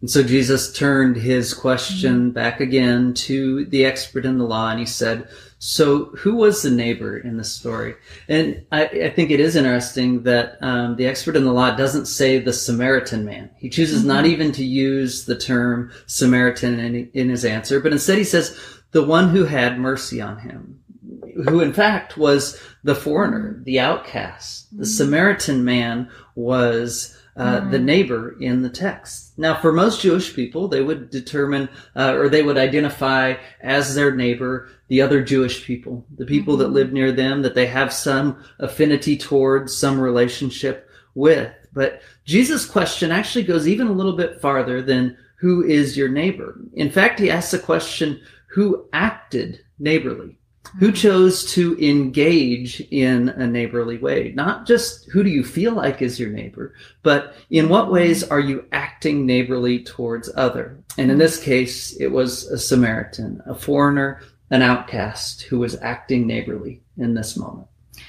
And 0.00 0.10
so 0.10 0.22
Jesus 0.22 0.72
turned 0.72 1.16
his 1.16 1.52
question 1.52 2.14
mm-hmm. 2.14 2.30
back 2.30 2.60
again 2.60 3.14
to 3.14 3.64
the 3.66 3.84
expert 3.84 4.24
in 4.24 4.38
the 4.38 4.44
law 4.44 4.70
and 4.70 4.78
he 4.78 4.86
said, 4.86 5.28
so 5.58 6.06
who 6.16 6.36
was 6.36 6.62
the 6.62 6.70
neighbor 6.70 7.18
in 7.18 7.36
the 7.36 7.44
story? 7.44 7.96
And 8.28 8.64
I, 8.70 8.84
I 8.84 9.10
think 9.10 9.30
it 9.30 9.40
is 9.40 9.56
interesting 9.56 10.22
that 10.22 10.56
um, 10.62 10.96
the 10.96 11.06
expert 11.06 11.36
in 11.36 11.44
the 11.44 11.52
law 11.52 11.74
doesn't 11.74 12.06
say 12.06 12.38
the 12.38 12.52
Samaritan 12.52 13.24
man. 13.24 13.50
He 13.56 13.68
chooses 13.68 14.00
mm-hmm. 14.00 14.08
not 14.08 14.26
even 14.26 14.52
to 14.52 14.64
use 14.64 15.24
the 15.24 15.36
term 15.36 15.90
Samaritan 16.06 16.78
in, 16.78 17.10
in 17.12 17.28
his 17.28 17.44
answer, 17.44 17.80
but 17.80 17.92
instead 17.92 18.18
he 18.18 18.24
says 18.24 18.56
the 18.92 19.04
one 19.04 19.30
who 19.30 19.44
had 19.44 19.80
mercy 19.80 20.20
on 20.20 20.38
him, 20.38 20.80
who 21.48 21.60
in 21.60 21.72
fact 21.72 22.16
was 22.16 22.60
the 22.84 22.94
foreigner, 22.94 23.60
the 23.64 23.80
outcast. 23.80 24.70
The 24.70 24.84
mm-hmm. 24.84 24.84
Samaritan 24.84 25.64
man 25.64 26.08
was 26.36 27.17
uh, 27.38 27.60
mm. 27.60 27.70
the 27.70 27.78
neighbor 27.78 28.36
in 28.40 28.62
the 28.62 28.68
text. 28.68 29.38
Now, 29.38 29.54
for 29.54 29.72
most 29.72 30.00
Jewish 30.00 30.34
people, 30.34 30.68
they 30.68 30.82
would 30.82 31.08
determine 31.10 31.68
uh, 31.94 32.14
or 32.14 32.28
they 32.28 32.42
would 32.42 32.58
identify 32.58 33.34
as 33.60 33.94
their 33.94 34.14
neighbor 34.14 34.68
the 34.88 35.00
other 35.00 35.22
Jewish 35.22 35.64
people, 35.64 36.04
the 36.16 36.26
people 36.26 36.54
mm-hmm. 36.54 36.64
that 36.64 36.70
live 36.70 36.92
near 36.92 37.12
them, 37.12 37.42
that 37.42 37.54
they 37.54 37.66
have 37.66 37.92
some 37.92 38.44
affinity 38.58 39.16
towards, 39.16 39.76
some 39.76 40.00
relationship 40.00 40.90
with. 41.14 41.52
But 41.72 42.02
Jesus' 42.24 42.66
question 42.66 43.12
actually 43.12 43.44
goes 43.44 43.68
even 43.68 43.86
a 43.86 43.92
little 43.92 44.16
bit 44.16 44.40
farther 44.40 44.82
than 44.82 45.16
who 45.36 45.64
is 45.64 45.96
your 45.96 46.08
neighbor. 46.08 46.58
In 46.74 46.90
fact, 46.90 47.20
he 47.20 47.30
asks 47.30 47.52
the 47.52 47.58
question, 47.58 48.20
who 48.48 48.88
acted 48.92 49.60
neighborly? 49.78 50.37
Who 50.78 50.92
chose 50.92 51.44
to 51.52 51.76
engage 51.84 52.80
in 52.90 53.30
a 53.30 53.46
neighborly 53.46 53.98
way. 53.98 54.32
Not 54.34 54.66
just 54.66 55.08
who 55.10 55.22
do 55.22 55.30
you 55.30 55.44
feel 55.44 55.72
like 55.72 56.02
is 56.02 56.20
your 56.20 56.30
neighbor, 56.30 56.74
but 57.02 57.34
in 57.50 57.68
what 57.68 57.90
ways 57.90 58.22
are 58.24 58.40
you 58.40 58.64
acting 58.72 59.26
neighborly 59.26 59.82
towards 59.82 60.30
other? 60.36 60.78
And 60.96 61.10
in 61.10 61.18
this 61.18 61.42
case, 61.42 61.96
it 61.96 62.08
was 62.08 62.46
a 62.46 62.58
Samaritan, 62.58 63.42
a 63.46 63.54
foreigner, 63.54 64.22
an 64.50 64.62
outcast 64.62 65.42
who 65.42 65.58
was 65.58 65.76
acting 65.80 66.26
neighborly 66.26 66.80
in 66.96 67.14
this 67.14 67.36
moment. 67.36 67.68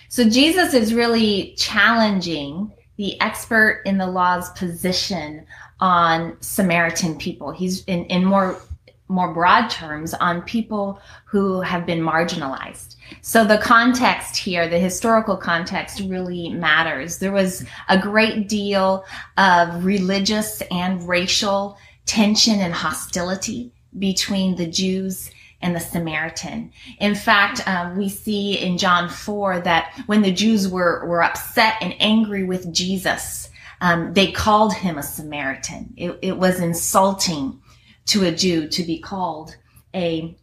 So 0.10 0.30
Jesus 0.30 0.74
is 0.74 0.94
really 0.94 1.54
challenging 1.58 2.72
the 2.98 3.20
expert 3.22 3.82
in 3.86 3.98
the 3.98 4.08
law's 4.08 4.50
position 4.52 5.46
on 5.80 6.36
Samaritan 6.42 7.18
people. 7.18 7.52
He's 7.52 7.84
in, 7.86 8.06
in 8.06 8.26
more 8.26 8.60
more 9.10 9.34
broad 9.34 9.68
terms 9.70 10.14
on 10.14 10.44
people 10.44 11.02
who 11.26 11.62
have 11.62 11.86
been 11.86 12.00
marginalized. 12.00 12.96
So 13.22 13.44
the 13.44 13.58
context 13.58 14.38
here, 14.38 14.70
the 14.70 14.78
historical 14.80 15.36
context 15.36 16.00
really 16.02 16.50
matters. 16.50 17.18
There 17.18 17.32
was 17.32 17.66
a 17.90 17.98
great 17.98 18.48
deal 18.48 19.04
of 19.36 19.84
religious 19.84 20.62
and 20.72 21.06
racial 21.08 21.78
tension 22.06 22.60
and 22.60 22.74
hostility 22.74 23.74
between 23.98 24.56
the 24.56 24.68
Jews 24.68 25.32
and 25.62 25.76
the 25.76 25.80
Samaritan. 25.80 26.72
In 27.00 27.16
fact, 27.16 27.68
um, 27.68 27.98
we 27.98 28.10
see 28.10 28.58
in 28.60 28.78
John 28.78 29.10
4 29.10 29.62
that 29.62 29.92
when 30.06 30.22
the 30.22 30.32
Jews 30.32 30.68
were, 30.68 31.06
were 31.06 31.24
upset 31.24 31.76
and 31.82 31.96
angry 32.00 32.44
with 32.44 32.72
Jesus, 32.72 33.50
um, 33.82 34.14
they 34.14 34.32
called 34.32 34.74
him 34.74 34.98
a 34.98 35.04
Samaritan. 35.04 35.94
It, 35.98 36.20
it 36.22 36.38
was 36.38 36.60
insulting 36.60 37.60
to 38.10 38.26
a 38.26 38.32
Jew 38.32 38.68
to 38.68 38.84
be 38.84 39.00
called 39.00 39.56
a 39.96 40.36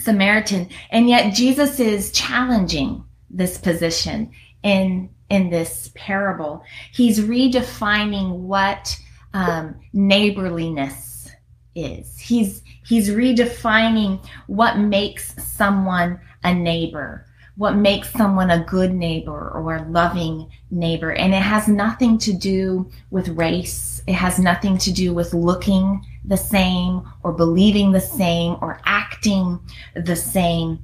Samaritan. 0.00 0.68
And 0.90 1.08
yet 1.08 1.34
Jesus 1.34 1.80
is 1.80 2.12
challenging 2.12 3.04
this 3.28 3.58
position 3.58 4.30
in, 4.62 5.08
in 5.28 5.50
this 5.50 5.90
parable. 5.94 6.62
He's 6.92 7.20
redefining 7.20 8.38
what 8.40 8.98
um, 9.34 9.76
neighborliness 9.92 11.30
is. 11.74 12.18
He's, 12.18 12.62
he's 12.86 13.10
redefining 13.10 14.24
what 14.46 14.78
makes 14.78 15.34
someone 15.42 16.20
a 16.44 16.54
neighbor 16.54 17.26
what 17.60 17.76
makes 17.76 18.10
someone 18.12 18.50
a 18.50 18.64
good 18.64 18.94
neighbor 18.94 19.50
or 19.50 19.76
a 19.76 19.88
loving 19.90 20.50
neighbor. 20.70 21.12
And 21.12 21.34
it 21.34 21.42
has 21.42 21.68
nothing 21.68 22.16
to 22.16 22.32
do 22.32 22.90
with 23.10 23.28
race. 23.28 24.02
It 24.06 24.14
has 24.14 24.38
nothing 24.38 24.78
to 24.78 24.90
do 24.90 25.12
with 25.12 25.34
looking 25.34 26.02
the 26.30 26.36
same 26.36 27.02
or 27.24 27.32
believing 27.32 27.90
the 27.90 28.00
same 28.00 28.56
or 28.62 28.80
acting 28.84 29.58
the 29.94 30.16
same. 30.16 30.78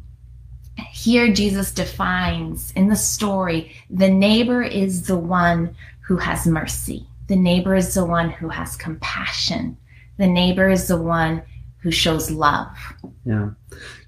here 0.90 1.32
Jesus 1.32 1.72
defines 1.72 2.72
in 2.72 2.88
the 2.88 2.96
story 2.96 3.72
the 3.88 4.10
neighbor 4.10 4.62
is 4.62 5.06
the 5.06 5.16
one 5.16 5.74
who 6.00 6.16
has 6.16 6.46
mercy. 6.46 7.06
The 7.28 7.36
neighbor 7.36 7.76
is 7.76 7.94
the 7.94 8.04
one 8.04 8.30
who 8.30 8.48
has 8.48 8.76
compassion. 8.76 9.76
The 10.18 10.26
neighbor 10.26 10.68
is 10.68 10.88
the 10.88 11.00
one 11.00 11.42
who 11.78 11.92
shows 11.92 12.30
love. 12.30 12.76
Yeah. 13.24 13.50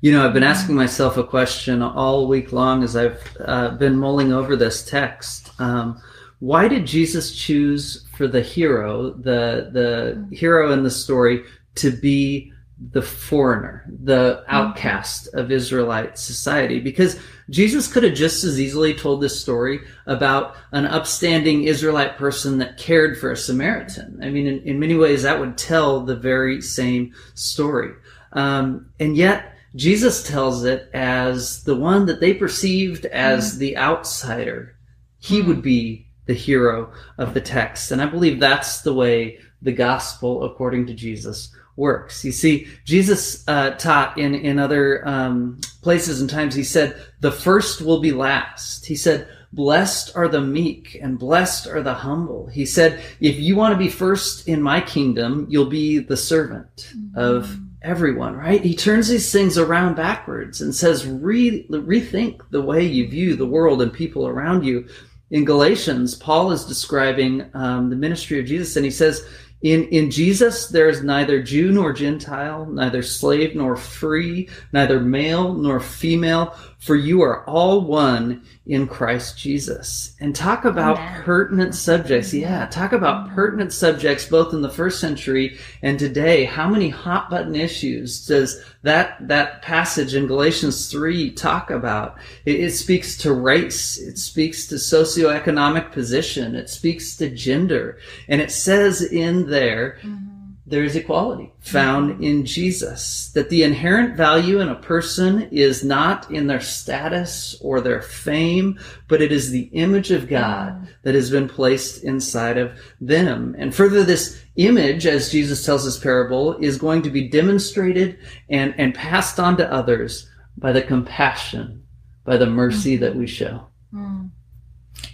You 0.00 0.12
know, 0.12 0.26
I've 0.26 0.35
been 0.35 0.42
asking 0.42 0.75
myself 0.75 1.16
a 1.16 1.25
question 1.25 1.83
all 1.83 2.26
week 2.26 2.52
long 2.52 2.83
as 2.83 2.97
I've 2.97 3.23
uh, 3.45 3.71
been 3.71 3.97
mulling 3.97 4.33
over 4.33 4.57
this 4.57 4.85
text. 4.85 5.52
Um, 5.61 6.02
why 6.40 6.68
did 6.68 6.87
Jesus 6.87 7.35
choose 7.35 8.07
for 8.16 8.28
the 8.28 8.42
hero, 8.42 9.11
the 9.11 9.71
the 9.73 10.37
hero 10.37 10.73
in 10.73 10.83
the 10.83 10.90
story, 10.90 11.45
to 11.76 11.90
be 11.90 12.52
the 12.92 13.02
foreigner, 13.02 13.85
the 14.04 14.45
outcast 14.47 15.28
of 15.35 15.50
Israelite 15.50 16.16
society? 16.16 16.78
Because 16.78 17.18
Jesus 17.50 17.92
could 17.92 18.04
have 18.04 18.14
just 18.14 18.45
as 18.45 18.61
easily 18.61 18.95
told 18.95 19.21
this 19.21 19.40
story 19.40 19.80
about 20.07 20.54
an 20.73 20.85
upstanding 20.85 21.64
Israelite 21.64 22.16
person 22.16 22.59
that 22.59 22.76
cared 22.76 23.18
for 23.18 23.33
a 23.33 23.37
Samaritan. 23.37 24.21
I 24.23 24.30
mean, 24.30 24.47
in, 24.47 24.61
in 24.62 24.78
many 24.78 24.95
ways, 24.95 25.23
that 25.23 25.40
would 25.40 25.59
tell 25.59 26.00
the 26.00 26.16
very 26.16 26.61
same 26.61 27.14
story. 27.35 27.95
Um, 28.33 28.90
and 29.00 29.16
yet, 29.16 29.54
Jesus 29.75 30.23
tells 30.23 30.64
it 30.64 30.88
as 30.95 31.64
the 31.64 31.76
one 31.76 32.07
that 32.07 32.21
they 32.21 32.35
perceived 32.35 33.07
as 33.07 33.54
mm. 33.54 33.59
the 33.59 33.76
outsider. 33.76 34.76
He 35.18 35.42
mm. 35.42 35.47
would 35.47 35.62
be 35.62 36.08
the 36.28 36.35
hero 36.35 36.92
of 37.16 37.35
the 37.35 37.40
text. 37.40 37.90
And 37.90 38.00
I 38.00 38.06
believe 38.06 38.38
that's 38.38 38.82
the 38.82 38.94
way 38.94 39.40
the 39.62 39.73
gospel, 39.73 40.44
according 40.44 40.87
to 40.87 40.94
Jesus, 40.94 41.52
works. 41.75 42.25
You 42.25 42.32
see, 42.32 42.68
Jesus 42.85 43.44
uh, 43.49 43.70
taught 43.70 44.18
in 44.18 44.35
in 44.35 44.58
other 44.58 45.06
um, 45.08 45.61
places 45.82 46.20
and 46.20 46.28
times. 46.28 46.54
He 46.54 46.64
said, 46.64 47.00
"The 47.20 47.32
first 47.32 47.80
will 47.80 48.00
be 48.00 48.12
last." 48.12 48.85
He 48.85 48.94
said, 48.94 49.26
"Blessed 49.52 50.14
are 50.14 50.28
the 50.28 50.42
meek, 50.42 50.99
and 51.00 51.18
blessed 51.18 51.66
are 51.66 51.82
the 51.82 51.94
humble." 51.94 52.47
He 52.49 52.66
said, 52.66 53.00
"If 53.20 53.40
you 53.40 53.56
want 53.56 53.73
to 53.73 53.78
be 53.78 53.88
first 53.88 54.47
in 54.47 54.61
my 54.62 54.80
kingdom, 54.80 55.47
you'll 55.49 55.66
be 55.66 55.99
the 55.99 56.16
servant 56.16 56.92
mm-hmm. 56.94 57.18
of." 57.18 57.58
everyone, 57.80 58.35
right? 58.35 58.62
He 58.62 58.75
turns 58.75 59.06
these 59.06 59.30
things 59.30 59.56
around 59.56 59.94
backwards 59.94 60.61
and 60.61 60.75
says, 60.75 61.06
Re- 61.06 61.64
rethink 61.68 62.40
the 62.50 62.61
way 62.61 62.85
you 62.85 63.08
view 63.08 63.37
the 63.37 63.47
world 63.47 63.80
and 63.80 63.92
people 63.92 64.26
around 64.26 64.64
you 64.64 64.88
in 65.30 65.44
Galatians, 65.44 66.14
Paul 66.14 66.52
is 66.52 66.64
describing 66.64 67.44
um, 67.54 67.90
the 67.90 67.97
ministry 67.97 68.40
of 68.40 68.47
Jesus, 68.47 68.76
and 68.76 68.85
he 68.85 68.90
says, 68.90 69.26
in, 69.62 69.88
in 69.88 70.11
Jesus, 70.11 70.68
there 70.68 70.88
is 70.88 71.02
neither 71.02 71.42
Jew 71.42 71.73
nor 71.73 71.92
Gentile, 71.92 72.64
neither 72.66 73.02
slave 73.02 73.56
nor 73.56 73.76
free, 73.76 74.49
neither 74.73 75.00
male 75.00 75.52
nor 75.52 75.80
female, 75.80 76.54
for 76.78 76.94
you 76.94 77.23
are 77.23 77.44
all 77.44 77.80
one 77.80 78.42
in 78.64 78.87
Christ 78.87 79.37
Jesus. 79.37 80.14
And 80.20 80.35
talk 80.35 80.64
about 80.64 80.99
Amen. 80.99 81.23
pertinent 81.23 81.75
subjects. 81.75 82.32
Yeah, 82.32 82.66
talk 82.66 82.92
about 82.92 83.30
pertinent 83.30 83.73
subjects 83.73 84.26
both 84.26 84.54
in 84.54 84.62
the 84.62 84.70
first 84.70 85.00
century 85.00 85.58
and 85.82 85.99
today. 85.99 86.44
How 86.44 86.68
many 86.68 86.88
hot 86.88 87.30
button 87.30 87.56
issues 87.56 88.25
does 88.26 88.62
that, 88.82 89.16
that 89.26 89.62
passage 89.62 90.14
in 90.14 90.28
Galatians 90.28 90.88
3 90.88 91.32
talk 91.32 91.70
about? 91.70 92.16
It, 92.47 92.61
it 92.61 92.70
speaks 92.70 93.16
to 93.18 93.32
race. 93.32 93.99
It 93.99 94.16
speaks 94.16 94.68
to 94.68 94.76
socioeconomic 94.76 95.90
position. 95.90 96.54
It 96.54 96.70
speaks 96.70 97.16
to 97.16 97.28
gender. 97.28 97.99
And 98.28 98.40
it 98.40 98.52
says 98.52 99.02
in 99.02 99.50
there, 99.50 99.99
mm-hmm 100.02 100.38
there 100.69 100.85
is 100.85 100.97
equality 100.97 101.51
found 101.61 102.13
mm-hmm. 102.13 102.23
in 102.23 102.45
Jesus. 102.45 103.31
That 103.35 103.49
the 103.49 103.63
inherent 103.63 104.17
value 104.17 104.61
in 104.61 104.69
a 104.69 104.75
person 104.75 105.49
is 105.51 105.83
not 105.83 106.31
in 106.31 106.47
their 106.47 106.61
status 106.61 107.57
or 107.61 107.81
their 107.81 108.03
fame, 108.03 108.79
but 109.09 109.23
it 109.23 109.33
is 109.33 109.51
the 109.51 109.71
image 109.73 110.11
of 110.11 110.29
God 110.29 110.75
mm-hmm. 110.75 110.85
that 111.03 111.15
has 111.15 111.31
been 111.31 111.49
placed 111.49 112.05
inside 112.05 112.59
of 112.59 112.79
them. 113.01 113.57
And 113.59 113.75
further, 113.75 114.05
this 114.05 114.43
image, 114.57 115.07
as 115.07 115.33
Jesus 115.33 115.65
tells 115.65 115.85
this 115.85 115.99
parable, 115.99 116.57
is 116.59 116.77
going 116.77 117.03
to 117.03 117.11
be 117.11 117.29
demonstrated 117.29 118.19
and, 118.51 118.75
and 118.77 118.95
passed 118.95 119.41
on 119.41 119.57
to 119.57 119.73
others 119.73 120.29
by 120.59 120.73
the 120.73 120.83
compassion, 120.83 121.83
by 122.25 122.37
the 122.37 122.47
mercy 122.47 122.95
mm-hmm. 122.95 123.05
that 123.05 123.17
we 123.17 123.27
show. 123.27 123.67
Mm. 123.95 124.31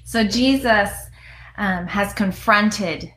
So 0.04 0.24
Jesus 0.24 0.90
um, 1.58 1.86
has 1.86 2.12
confronted 2.12 3.12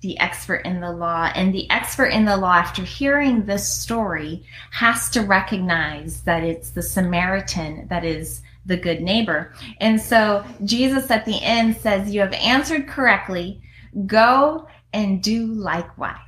the 0.00 0.18
expert 0.20 0.64
in 0.64 0.80
the 0.80 0.92
law. 0.92 1.30
And 1.34 1.52
the 1.52 1.68
expert 1.70 2.06
in 2.06 2.24
the 2.24 2.36
law, 2.36 2.54
after 2.54 2.82
hearing 2.82 3.44
this 3.44 3.68
story, 3.68 4.44
has 4.70 5.10
to 5.10 5.22
recognize 5.22 6.22
that 6.22 6.44
it's 6.44 6.70
the 6.70 6.82
Samaritan 6.82 7.86
that 7.88 8.04
is 8.04 8.42
the 8.64 8.76
good 8.76 9.00
neighbor. 9.00 9.52
And 9.80 10.00
so 10.00 10.44
Jesus 10.64 11.10
at 11.10 11.24
the 11.24 11.42
end 11.42 11.76
says, 11.76 12.14
You 12.14 12.20
have 12.20 12.32
answered 12.34 12.86
correctly. 12.86 13.60
Go 14.06 14.68
and 14.92 15.22
do 15.22 15.46
likewise. 15.46 16.18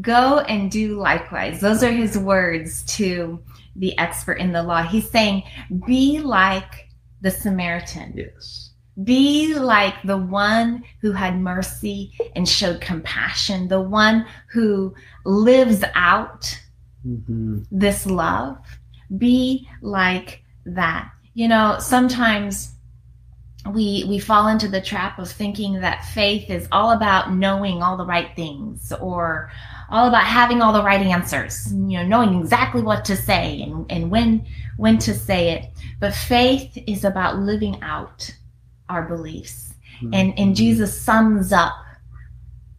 Go 0.00 0.38
and 0.40 0.70
do 0.70 0.98
likewise. 0.98 1.60
Those 1.60 1.82
are 1.82 1.90
his 1.90 2.16
words 2.16 2.84
to 2.96 3.42
the 3.76 3.98
expert 3.98 4.34
in 4.34 4.52
the 4.52 4.62
law. 4.62 4.82
He's 4.82 5.10
saying, 5.10 5.42
Be 5.86 6.20
like 6.20 6.88
the 7.20 7.30
Samaritan. 7.30 8.14
Yes 8.16 8.69
be 9.04 9.54
like 9.54 9.94
the 10.04 10.16
one 10.16 10.82
who 11.00 11.12
had 11.12 11.40
mercy 11.40 12.12
and 12.34 12.48
showed 12.48 12.80
compassion, 12.80 13.68
the 13.68 13.80
one 13.80 14.26
who 14.52 14.94
lives 15.24 15.84
out 15.94 16.60
mm-hmm. 17.06 17.62
this 17.70 18.06
love. 18.06 18.58
Be 19.16 19.68
like 19.80 20.42
that. 20.66 21.10
You 21.34 21.48
know, 21.48 21.76
sometimes 21.78 22.74
we 23.72 24.04
we 24.08 24.18
fall 24.18 24.48
into 24.48 24.68
the 24.68 24.80
trap 24.80 25.18
of 25.18 25.30
thinking 25.30 25.80
that 25.80 26.04
faith 26.06 26.48
is 26.48 26.66
all 26.72 26.92
about 26.92 27.34
knowing 27.34 27.82
all 27.82 27.96
the 27.96 28.06
right 28.06 28.34
things 28.34 28.90
or 29.00 29.52
all 29.90 30.08
about 30.08 30.24
having 30.24 30.62
all 30.62 30.72
the 30.72 30.82
right 30.82 31.02
answers 31.02 31.70
you 31.70 31.98
know 31.98 32.06
knowing 32.06 32.40
exactly 32.40 32.80
what 32.80 33.04
to 33.04 33.14
say 33.14 33.60
and, 33.60 33.84
and 33.90 34.10
when 34.10 34.46
when 34.78 34.96
to 34.96 35.12
say 35.12 35.50
it 35.50 35.66
but 35.98 36.14
faith 36.14 36.78
is 36.86 37.04
about 37.04 37.38
living 37.38 37.78
out 37.82 38.34
our 38.90 39.02
beliefs. 39.02 39.74
Mm-hmm. 39.96 40.14
And, 40.14 40.38
and 40.38 40.56
Jesus 40.56 41.00
sums 41.00 41.52
up 41.52 41.74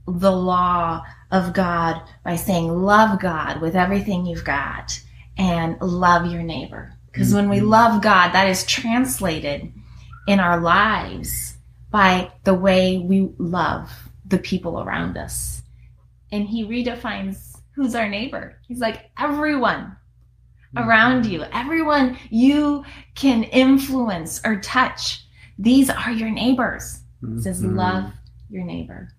the 0.08 0.32
law 0.32 1.04
of 1.32 1.54
God 1.54 2.02
by 2.24 2.36
saying, 2.36 2.68
Love 2.70 3.20
God 3.20 3.62
with 3.62 3.76
everything 3.76 4.26
you've 4.26 4.44
got 4.44 5.00
and 5.38 5.80
love 5.82 6.32
your 6.32 6.44
neighbor. 6.44 6.94
Because 7.12 7.30
mm-hmm. 7.30 7.38
when 7.38 7.50
we 7.50 7.58
mm-hmm. 7.58 7.70
love 7.70 8.02
God, 8.02 8.32
that 8.32 8.48
is 8.48 8.66
translated 8.66 9.72
in 10.28 10.40
our 10.40 10.60
lives 10.60 11.56
by 11.90 12.32
the 12.44 12.54
way 12.54 12.98
we 12.98 13.30
love 13.38 13.92
the 14.26 14.38
people 14.38 14.82
around 14.82 15.18
us. 15.18 15.62
And 16.32 16.48
he 16.48 16.64
redefines 16.64 17.60
who's 17.76 17.96
our 17.96 18.08
neighbor. 18.08 18.58
He's 18.68 18.80
like, 18.80 19.12
everyone 19.18 19.96
around 20.78 21.24
mm-hmm. 21.24 21.34
you, 21.34 21.44
everyone 21.52 22.18
you 22.30 22.86
can 23.16 23.44
influence 23.44 24.42
or 24.46 24.60
touch 24.62 25.26
these 25.58 25.90
are 25.90 26.12
your 26.12 26.30
neighbors. 26.30 27.00
It 27.24 27.44
says, 27.44 27.62
mm-hmm. 27.62 27.76
love 27.76 28.12
your 28.50 28.64
neighbor. 28.64 29.10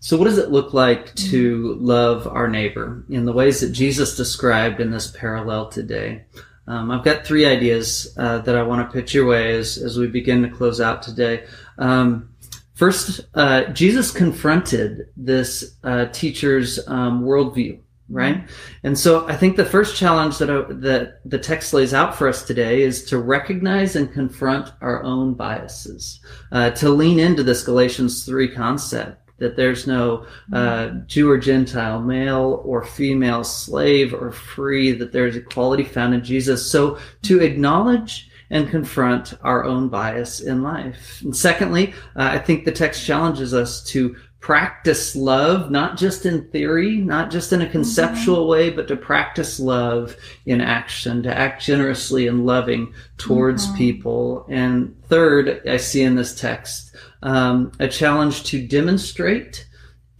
So, 0.00 0.16
what 0.16 0.24
does 0.24 0.38
it 0.38 0.50
look 0.50 0.72
like 0.72 1.14
to 1.16 1.74
love 1.74 2.26
our 2.26 2.48
neighbor 2.48 3.04
in 3.10 3.24
the 3.24 3.32
ways 3.32 3.60
that 3.60 3.70
Jesus 3.70 4.16
described 4.16 4.80
in 4.80 4.90
this 4.90 5.10
parable 5.10 5.66
today? 5.66 6.24
Um, 6.66 6.90
I've 6.90 7.04
got 7.04 7.26
three 7.26 7.46
ideas 7.46 8.14
uh, 8.16 8.38
that 8.38 8.54
I 8.54 8.62
want 8.62 8.88
to 8.88 8.92
pitch 8.92 9.12
your 9.14 9.26
way 9.26 9.56
as, 9.56 9.78
as 9.78 9.98
we 9.98 10.06
begin 10.06 10.42
to 10.42 10.48
close 10.48 10.80
out 10.80 11.02
today. 11.02 11.44
Um, 11.78 12.30
first, 12.74 13.20
uh, 13.34 13.64
Jesus 13.72 14.10
confronted 14.10 15.08
this 15.16 15.76
uh, 15.82 16.06
teacher's 16.06 16.86
um, 16.86 17.22
worldview 17.22 17.80
right? 18.10 18.48
And 18.82 18.98
so 18.98 19.26
I 19.28 19.36
think 19.36 19.56
the 19.56 19.64
first 19.64 19.96
challenge 19.96 20.38
that, 20.38 20.50
I, 20.50 20.62
that 20.68 21.20
the 21.24 21.38
text 21.38 21.72
lays 21.72 21.92
out 21.92 22.16
for 22.16 22.28
us 22.28 22.42
today 22.42 22.82
is 22.82 23.04
to 23.06 23.18
recognize 23.18 23.96
and 23.96 24.12
confront 24.12 24.72
our 24.80 25.02
own 25.02 25.34
biases, 25.34 26.20
uh, 26.52 26.70
to 26.70 26.90
lean 26.90 27.18
into 27.18 27.42
this 27.42 27.62
Galatians 27.62 28.24
3 28.24 28.48
concept 28.48 29.28
that 29.38 29.56
there's 29.56 29.86
no 29.86 30.26
uh, 30.52 30.88
Jew 31.06 31.30
or 31.30 31.38
Gentile, 31.38 32.00
male 32.00 32.60
or 32.64 32.84
female, 32.84 33.44
slave 33.44 34.12
or 34.12 34.32
free, 34.32 34.92
that 34.92 35.12
there's 35.12 35.36
equality 35.36 35.84
found 35.84 36.12
in 36.12 36.24
Jesus. 36.24 36.68
So 36.68 36.98
to 37.22 37.40
acknowledge 37.40 38.28
and 38.50 38.68
confront 38.68 39.34
our 39.42 39.64
own 39.64 39.88
bias 39.88 40.40
in 40.40 40.62
life. 40.62 41.20
And 41.22 41.36
secondly, 41.36 41.92
uh, 42.16 42.30
I 42.32 42.38
think 42.38 42.64
the 42.64 42.72
text 42.72 43.04
challenges 43.04 43.52
us 43.52 43.82
to 43.84 44.16
practice 44.40 45.16
love, 45.16 45.70
not 45.70 45.96
just 45.96 46.24
in 46.24 46.48
theory, 46.50 46.96
not 46.96 47.30
just 47.30 47.52
in 47.52 47.60
a 47.60 47.68
conceptual 47.68 48.38
mm-hmm. 48.38 48.50
way, 48.50 48.70
but 48.70 48.88
to 48.88 48.96
practice 48.96 49.58
love 49.58 50.16
in 50.46 50.60
action, 50.60 51.22
to 51.24 51.36
act 51.36 51.62
generously 51.62 52.26
and 52.28 52.46
loving 52.46 52.92
towards 53.16 53.66
mm-hmm. 53.66 53.76
people. 53.76 54.46
And 54.48 54.94
third, 55.04 55.62
I 55.66 55.76
see 55.76 56.02
in 56.02 56.14
this 56.14 56.34
text 56.38 56.94
um, 57.22 57.72
a 57.80 57.88
challenge 57.88 58.44
to 58.44 58.66
demonstrate 58.66 59.66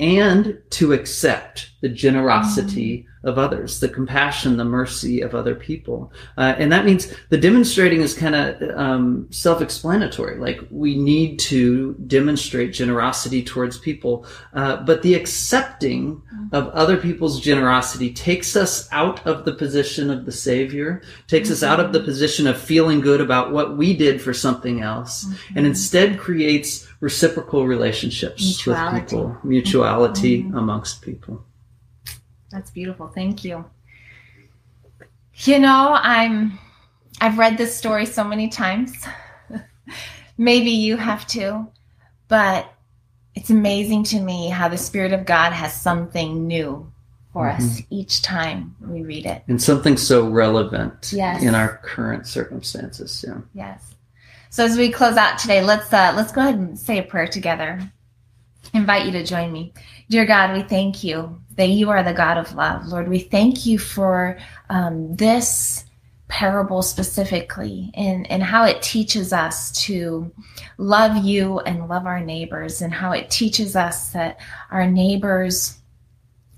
and 0.01 0.59
to 0.71 0.93
accept 0.93 1.71
the 1.81 1.89
generosity 1.89 3.07
of 3.29 3.39
others, 3.39 3.79
the 3.79 3.89
compassion, 3.89 4.57
the 4.57 4.65
mercy 4.65 5.21
of 5.21 5.35
other 5.35 5.55
people. 5.55 6.13
Uh, 6.37 6.55
and 6.59 6.73
that 6.73 6.85
means 6.85 7.13
the 7.29 7.39
demonstrating 7.39 8.01
is 8.01 8.15
kind 8.15 8.35
of 8.35 8.61
um, 8.77 9.29
self 9.31 9.63
explanatory. 9.63 10.37
Like 10.39 10.61
we 10.71 10.97
need 10.97 11.39
to 11.41 11.95
demonstrate 12.07 12.73
generosity 12.73 13.43
towards 13.45 13.79
people, 13.79 14.27
uh, 14.55 14.79
but 14.79 15.03
the 15.03 15.15
accepting 15.15 16.21
of 16.53 16.69
other 16.69 16.97
people's 16.97 17.41
generosity 17.41 18.13
takes 18.13 18.57
us 18.57 18.89
out 18.91 19.25
of 19.27 19.45
the 19.45 19.53
position 19.53 20.11
of 20.11 20.25
the 20.25 20.33
Savior, 20.33 21.03
takes 21.27 21.51
us 21.51 21.63
out 21.63 21.79
of 21.81 21.93
the 21.93 22.01
position 22.01 22.47
of 22.47 22.59
feeling 22.61 23.01
good 23.01 23.21
about 23.21 23.53
what 23.53 23.77
we 23.77 23.95
did 23.95 24.21
for 24.21 24.33
something 24.33 24.81
else, 24.83 25.27
and 25.55 25.67
instead 25.67 26.19
creates 26.19 26.89
reciprocal 27.01 27.67
relationships 27.67 28.43
Mutuality. 28.43 28.95
with 28.95 29.09
people, 29.11 29.37
mutuality 29.45 30.43
Mhm. 30.43 30.57
amongst 30.59 31.03
people. 31.03 31.45
That's 32.51 32.71
beautiful. 32.71 33.09
Thank 33.09 33.45
you. 33.45 33.65
You 35.35 35.59
know, 35.59 35.97
I'm 36.01 36.59
I've 37.21 37.39
read 37.39 37.57
this 37.59 37.77
story 37.77 38.07
so 38.07 38.25
many 38.25 38.49
times. 38.49 38.93
Maybe 40.39 40.71
you 40.71 40.97
have 40.97 41.27
too, 41.27 41.69
but 42.29 42.73
it's 43.35 43.51
amazing 43.51 44.05
to 44.05 44.21
me 44.21 44.49
how 44.49 44.69
the 44.69 44.77
spirit 44.79 45.13
of 45.13 45.27
God 45.27 45.53
has 45.53 45.73
something 45.81 46.47
new 46.47 46.91
for 47.33 47.49
us 47.49 47.83
each 47.91 48.23
time 48.23 48.75
we 48.81 49.03
read 49.03 49.27
it. 49.27 49.43
and 49.49 49.63
something 49.63 49.97
so 49.97 50.29
relevant 50.29 51.13
Yes. 51.15 51.43
in 51.43 51.55
our 51.55 51.77
current 51.85 52.27
circumstances. 52.27 53.25
Yeah. 53.27 53.41
Yes. 53.55 53.95
So 54.51 54.65
as 54.65 54.77
we 54.79 54.91
close 54.91 55.17
out 55.17 55.39
today, 55.39 55.63
let's 55.63 55.93
uh, 55.93 56.15
let's 56.17 56.33
go 56.33 56.41
ahead 56.41 56.55
and 56.55 56.77
say 56.79 56.99
a 56.99 57.03
prayer 57.03 57.29
together. 57.29 57.81
Invite 58.75 59.07
you 59.07 59.13
to 59.13 59.25
join 59.25 59.53
me. 59.53 59.73
Dear 60.11 60.27
God, 60.27 60.55
we 60.55 60.63
thank 60.63 61.03
you 61.03 61.41
that 61.57 61.69
you 61.69 61.91
are 61.91 62.03
the 62.03 62.13
God 62.13 62.39
of 62.39 62.55
love. 62.55 62.87
Lord, 62.87 63.09
we 63.09 63.19
thank 63.19 63.67
you 63.67 63.79
for 63.79 64.39
um, 64.69 65.15
this 65.17 65.85
parable 66.29 66.83
specifically 66.83 67.91
and, 67.95 68.31
and 68.31 68.43
how 68.43 68.65
it 68.65 68.83
teaches 68.83 69.33
us 69.33 69.73
to 69.73 70.31
love 70.77 71.25
you 71.25 71.59
and 71.61 71.89
love 71.89 72.07
our 72.07 72.21
neighbors 72.21 72.83
and 72.83 72.93
how 72.93 73.13
it 73.13 73.31
teaches 73.31 73.75
us 73.75 74.11
that 74.11 74.39
our 74.71 74.87
neighbors 74.87 75.79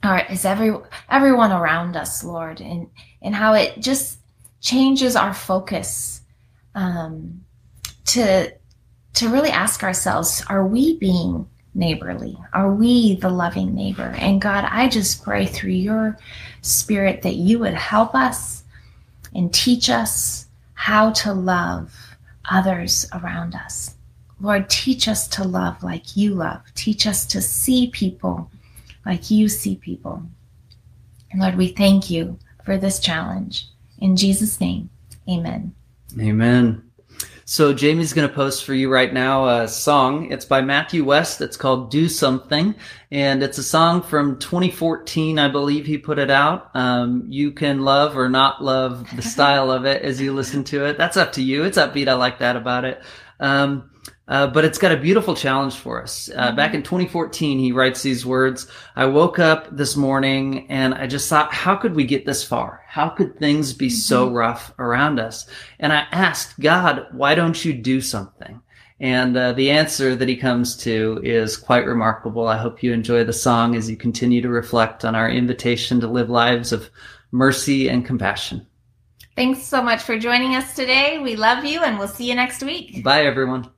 are 0.02 0.24
is 0.30 0.44
every 0.44 0.74
everyone 1.10 1.52
around 1.52 1.96
us, 1.96 2.24
Lord, 2.24 2.60
and 2.60 2.88
and 3.22 3.34
how 3.34 3.52
it 3.54 3.80
just 3.80 4.18
changes 4.60 5.14
our 5.14 5.34
focus 5.34 6.22
um, 6.74 7.44
to 8.06 8.52
to 9.14 9.28
really 9.28 9.50
ask 9.50 9.82
ourselves 9.82 10.42
are 10.48 10.66
we 10.66 10.96
being 10.96 11.48
neighborly? 11.74 12.36
Are 12.52 12.72
we 12.72 13.16
the 13.16 13.30
loving 13.30 13.74
neighbor? 13.74 14.14
And 14.18 14.40
god 14.40 14.64
i 14.70 14.88
just 14.88 15.22
pray 15.22 15.46
through 15.46 15.70
your 15.70 16.18
spirit 16.62 17.22
that 17.22 17.36
you 17.36 17.58
would 17.58 17.74
help 17.74 18.14
us 18.14 18.64
and 19.34 19.52
teach 19.52 19.88
us 19.88 20.46
how 20.74 21.10
to 21.10 21.32
love 21.32 21.94
others 22.50 23.06
around 23.12 23.54
us. 23.54 23.94
Lord 24.40 24.70
teach 24.70 25.06
us 25.06 25.28
to 25.28 25.44
love 25.44 25.82
like 25.82 26.16
you 26.16 26.34
love. 26.34 26.62
Teach 26.74 27.06
us 27.06 27.26
to 27.26 27.42
see 27.42 27.88
people 27.88 28.50
like 29.04 29.30
you 29.30 29.48
see 29.48 29.76
people. 29.76 30.22
And 31.30 31.40
lord 31.40 31.56
we 31.56 31.68
thank 31.68 32.10
you 32.10 32.38
for 32.64 32.76
this 32.76 32.98
challenge. 32.98 33.68
In 33.98 34.16
jesus 34.16 34.60
name 34.60 34.90
amen. 35.28 35.74
Amen. 36.18 36.89
So 37.50 37.72
Jamie's 37.72 38.12
going 38.12 38.28
to 38.28 38.32
post 38.32 38.64
for 38.64 38.74
you 38.74 38.88
right 38.88 39.12
now 39.12 39.48
a 39.48 39.66
song. 39.66 40.30
It's 40.30 40.44
by 40.44 40.60
Matthew 40.60 41.02
West. 41.02 41.40
It's 41.40 41.56
called 41.56 41.90
"Do 41.90 42.08
Something," 42.08 42.76
and 43.10 43.42
it's 43.42 43.58
a 43.58 43.64
song 43.64 44.02
from 44.02 44.38
2014, 44.38 45.36
I 45.36 45.48
believe 45.48 45.84
he 45.84 45.98
put 45.98 46.20
it 46.20 46.30
out. 46.30 46.70
Um, 46.74 47.24
you 47.26 47.50
can 47.50 47.80
love 47.80 48.16
or 48.16 48.28
not 48.28 48.62
love 48.62 49.04
the 49.16 49.22
style 49.22 49.72
of 49.72 49.84
it 49.84 50.02
as 50.02 50.20
you 50.20 50.32
listen 50.32 50.62
to 50.66 50.84
it. 50.84 50.96
That's 50.96 51.16
up 51.16 51.32
to 51.32 51.42
you. 51.42 51.64
It's 51.64 51.76
upbeat. 51.76 52.06
I 52.06 52.12
like 52.12 52.38
that 52.38 52.54
about 52.54 52.84
it. 52.84 53.02
Um, 53.40 53.89
uh, 54.30 54.46
but 54.46 54.64
it's 54.64 54.78
got 54.78 54.92
a 54.92 54.96
beautiful 54.96 55.34
challenge 55.34 55.74
for 55.74 56.00
us. 56.00 56.30
Uh, 56.34 56.52
back 56.52 56.72
in 56.72 56.84
2014, 56.84 57.58
he 57.58 57.72
writes 57.72 58.00
these 58.00 58.24
words. 58.24 58.68
I 58.94 59.06
woke 59.06 59.40
up 59.40 59.76
this 59.76 59.96
morning 59.96 60.70
and 60.70 60.94
I 60.94 61.08
just 61.08 61.28
thought, 61.28 61.52
how 61.52 61.74
could 61.74 61.96
we 61.96 62.04
get 62.04 62.24
this 62.24 62.44
far? 62.44 62.82
How 62.86 63.08
could 63.08 63.38
things 63.38 63.72
be 63.72 63.90
so 63.90 64.30
rough 64.30 64.72
around 64.78 65.18
us? 65.18 65.46
And 65.80 65.92
I 65.92 66.06
asked 66.12 66.60
God, 66.60 67.08
why 67.10 67.34
don't 67.34 67.62
you 67.64 67.72
do 67.72 68.00
something? 68.00 68.62
And 69.00 69.36
uh, 69.36 69.52
the 69.54 69.72
answer 69.72 70.14
that 70.14 70.28
he 70.28 70.36
comes 70.36 70.76
to 70.78 71.20
is 71.24 71.56
quite 71.56 71.86
remarkable. 71.86 72.46
I 72.46 72.56
hope 72.56 72.84
you 72.84 72.92
enjoy 72.92 73.24
the 73.24 73.32
song 73.32 73.74
as 73.74 73.90
you 73.90 73.96
continue 73.96 74.42
to 74.42 74.48
reflect 74.48 75.04
on 75.04 75.16
our 75.16 75.28
invitation 75.28 76.00
to 76.00 76.06
live 76.06 76.30
lives 76.30 76.72
of 76.72 76.88
mercy 77.32 77.88
and 77.88 78.06
compassion. 78.06 78.64
Thanks 79.34 79.62
so 79.62 79.82
much 79.82 80.02
for 80.02 80.18
joining 80.18 80.54
us 80.54 80.76
today. 80.76 81.18
We 81.18 81.34
love 81.34 81.64
you 81.64 81.82
and 81.82 81.98
we'll 81.98 82.08
see 82.08 82.28
you 82.28 82.36
next 82.36 82.62
week. 82.62 83.02
Bye, 83.02 83.24
everyone. 83.24 83.70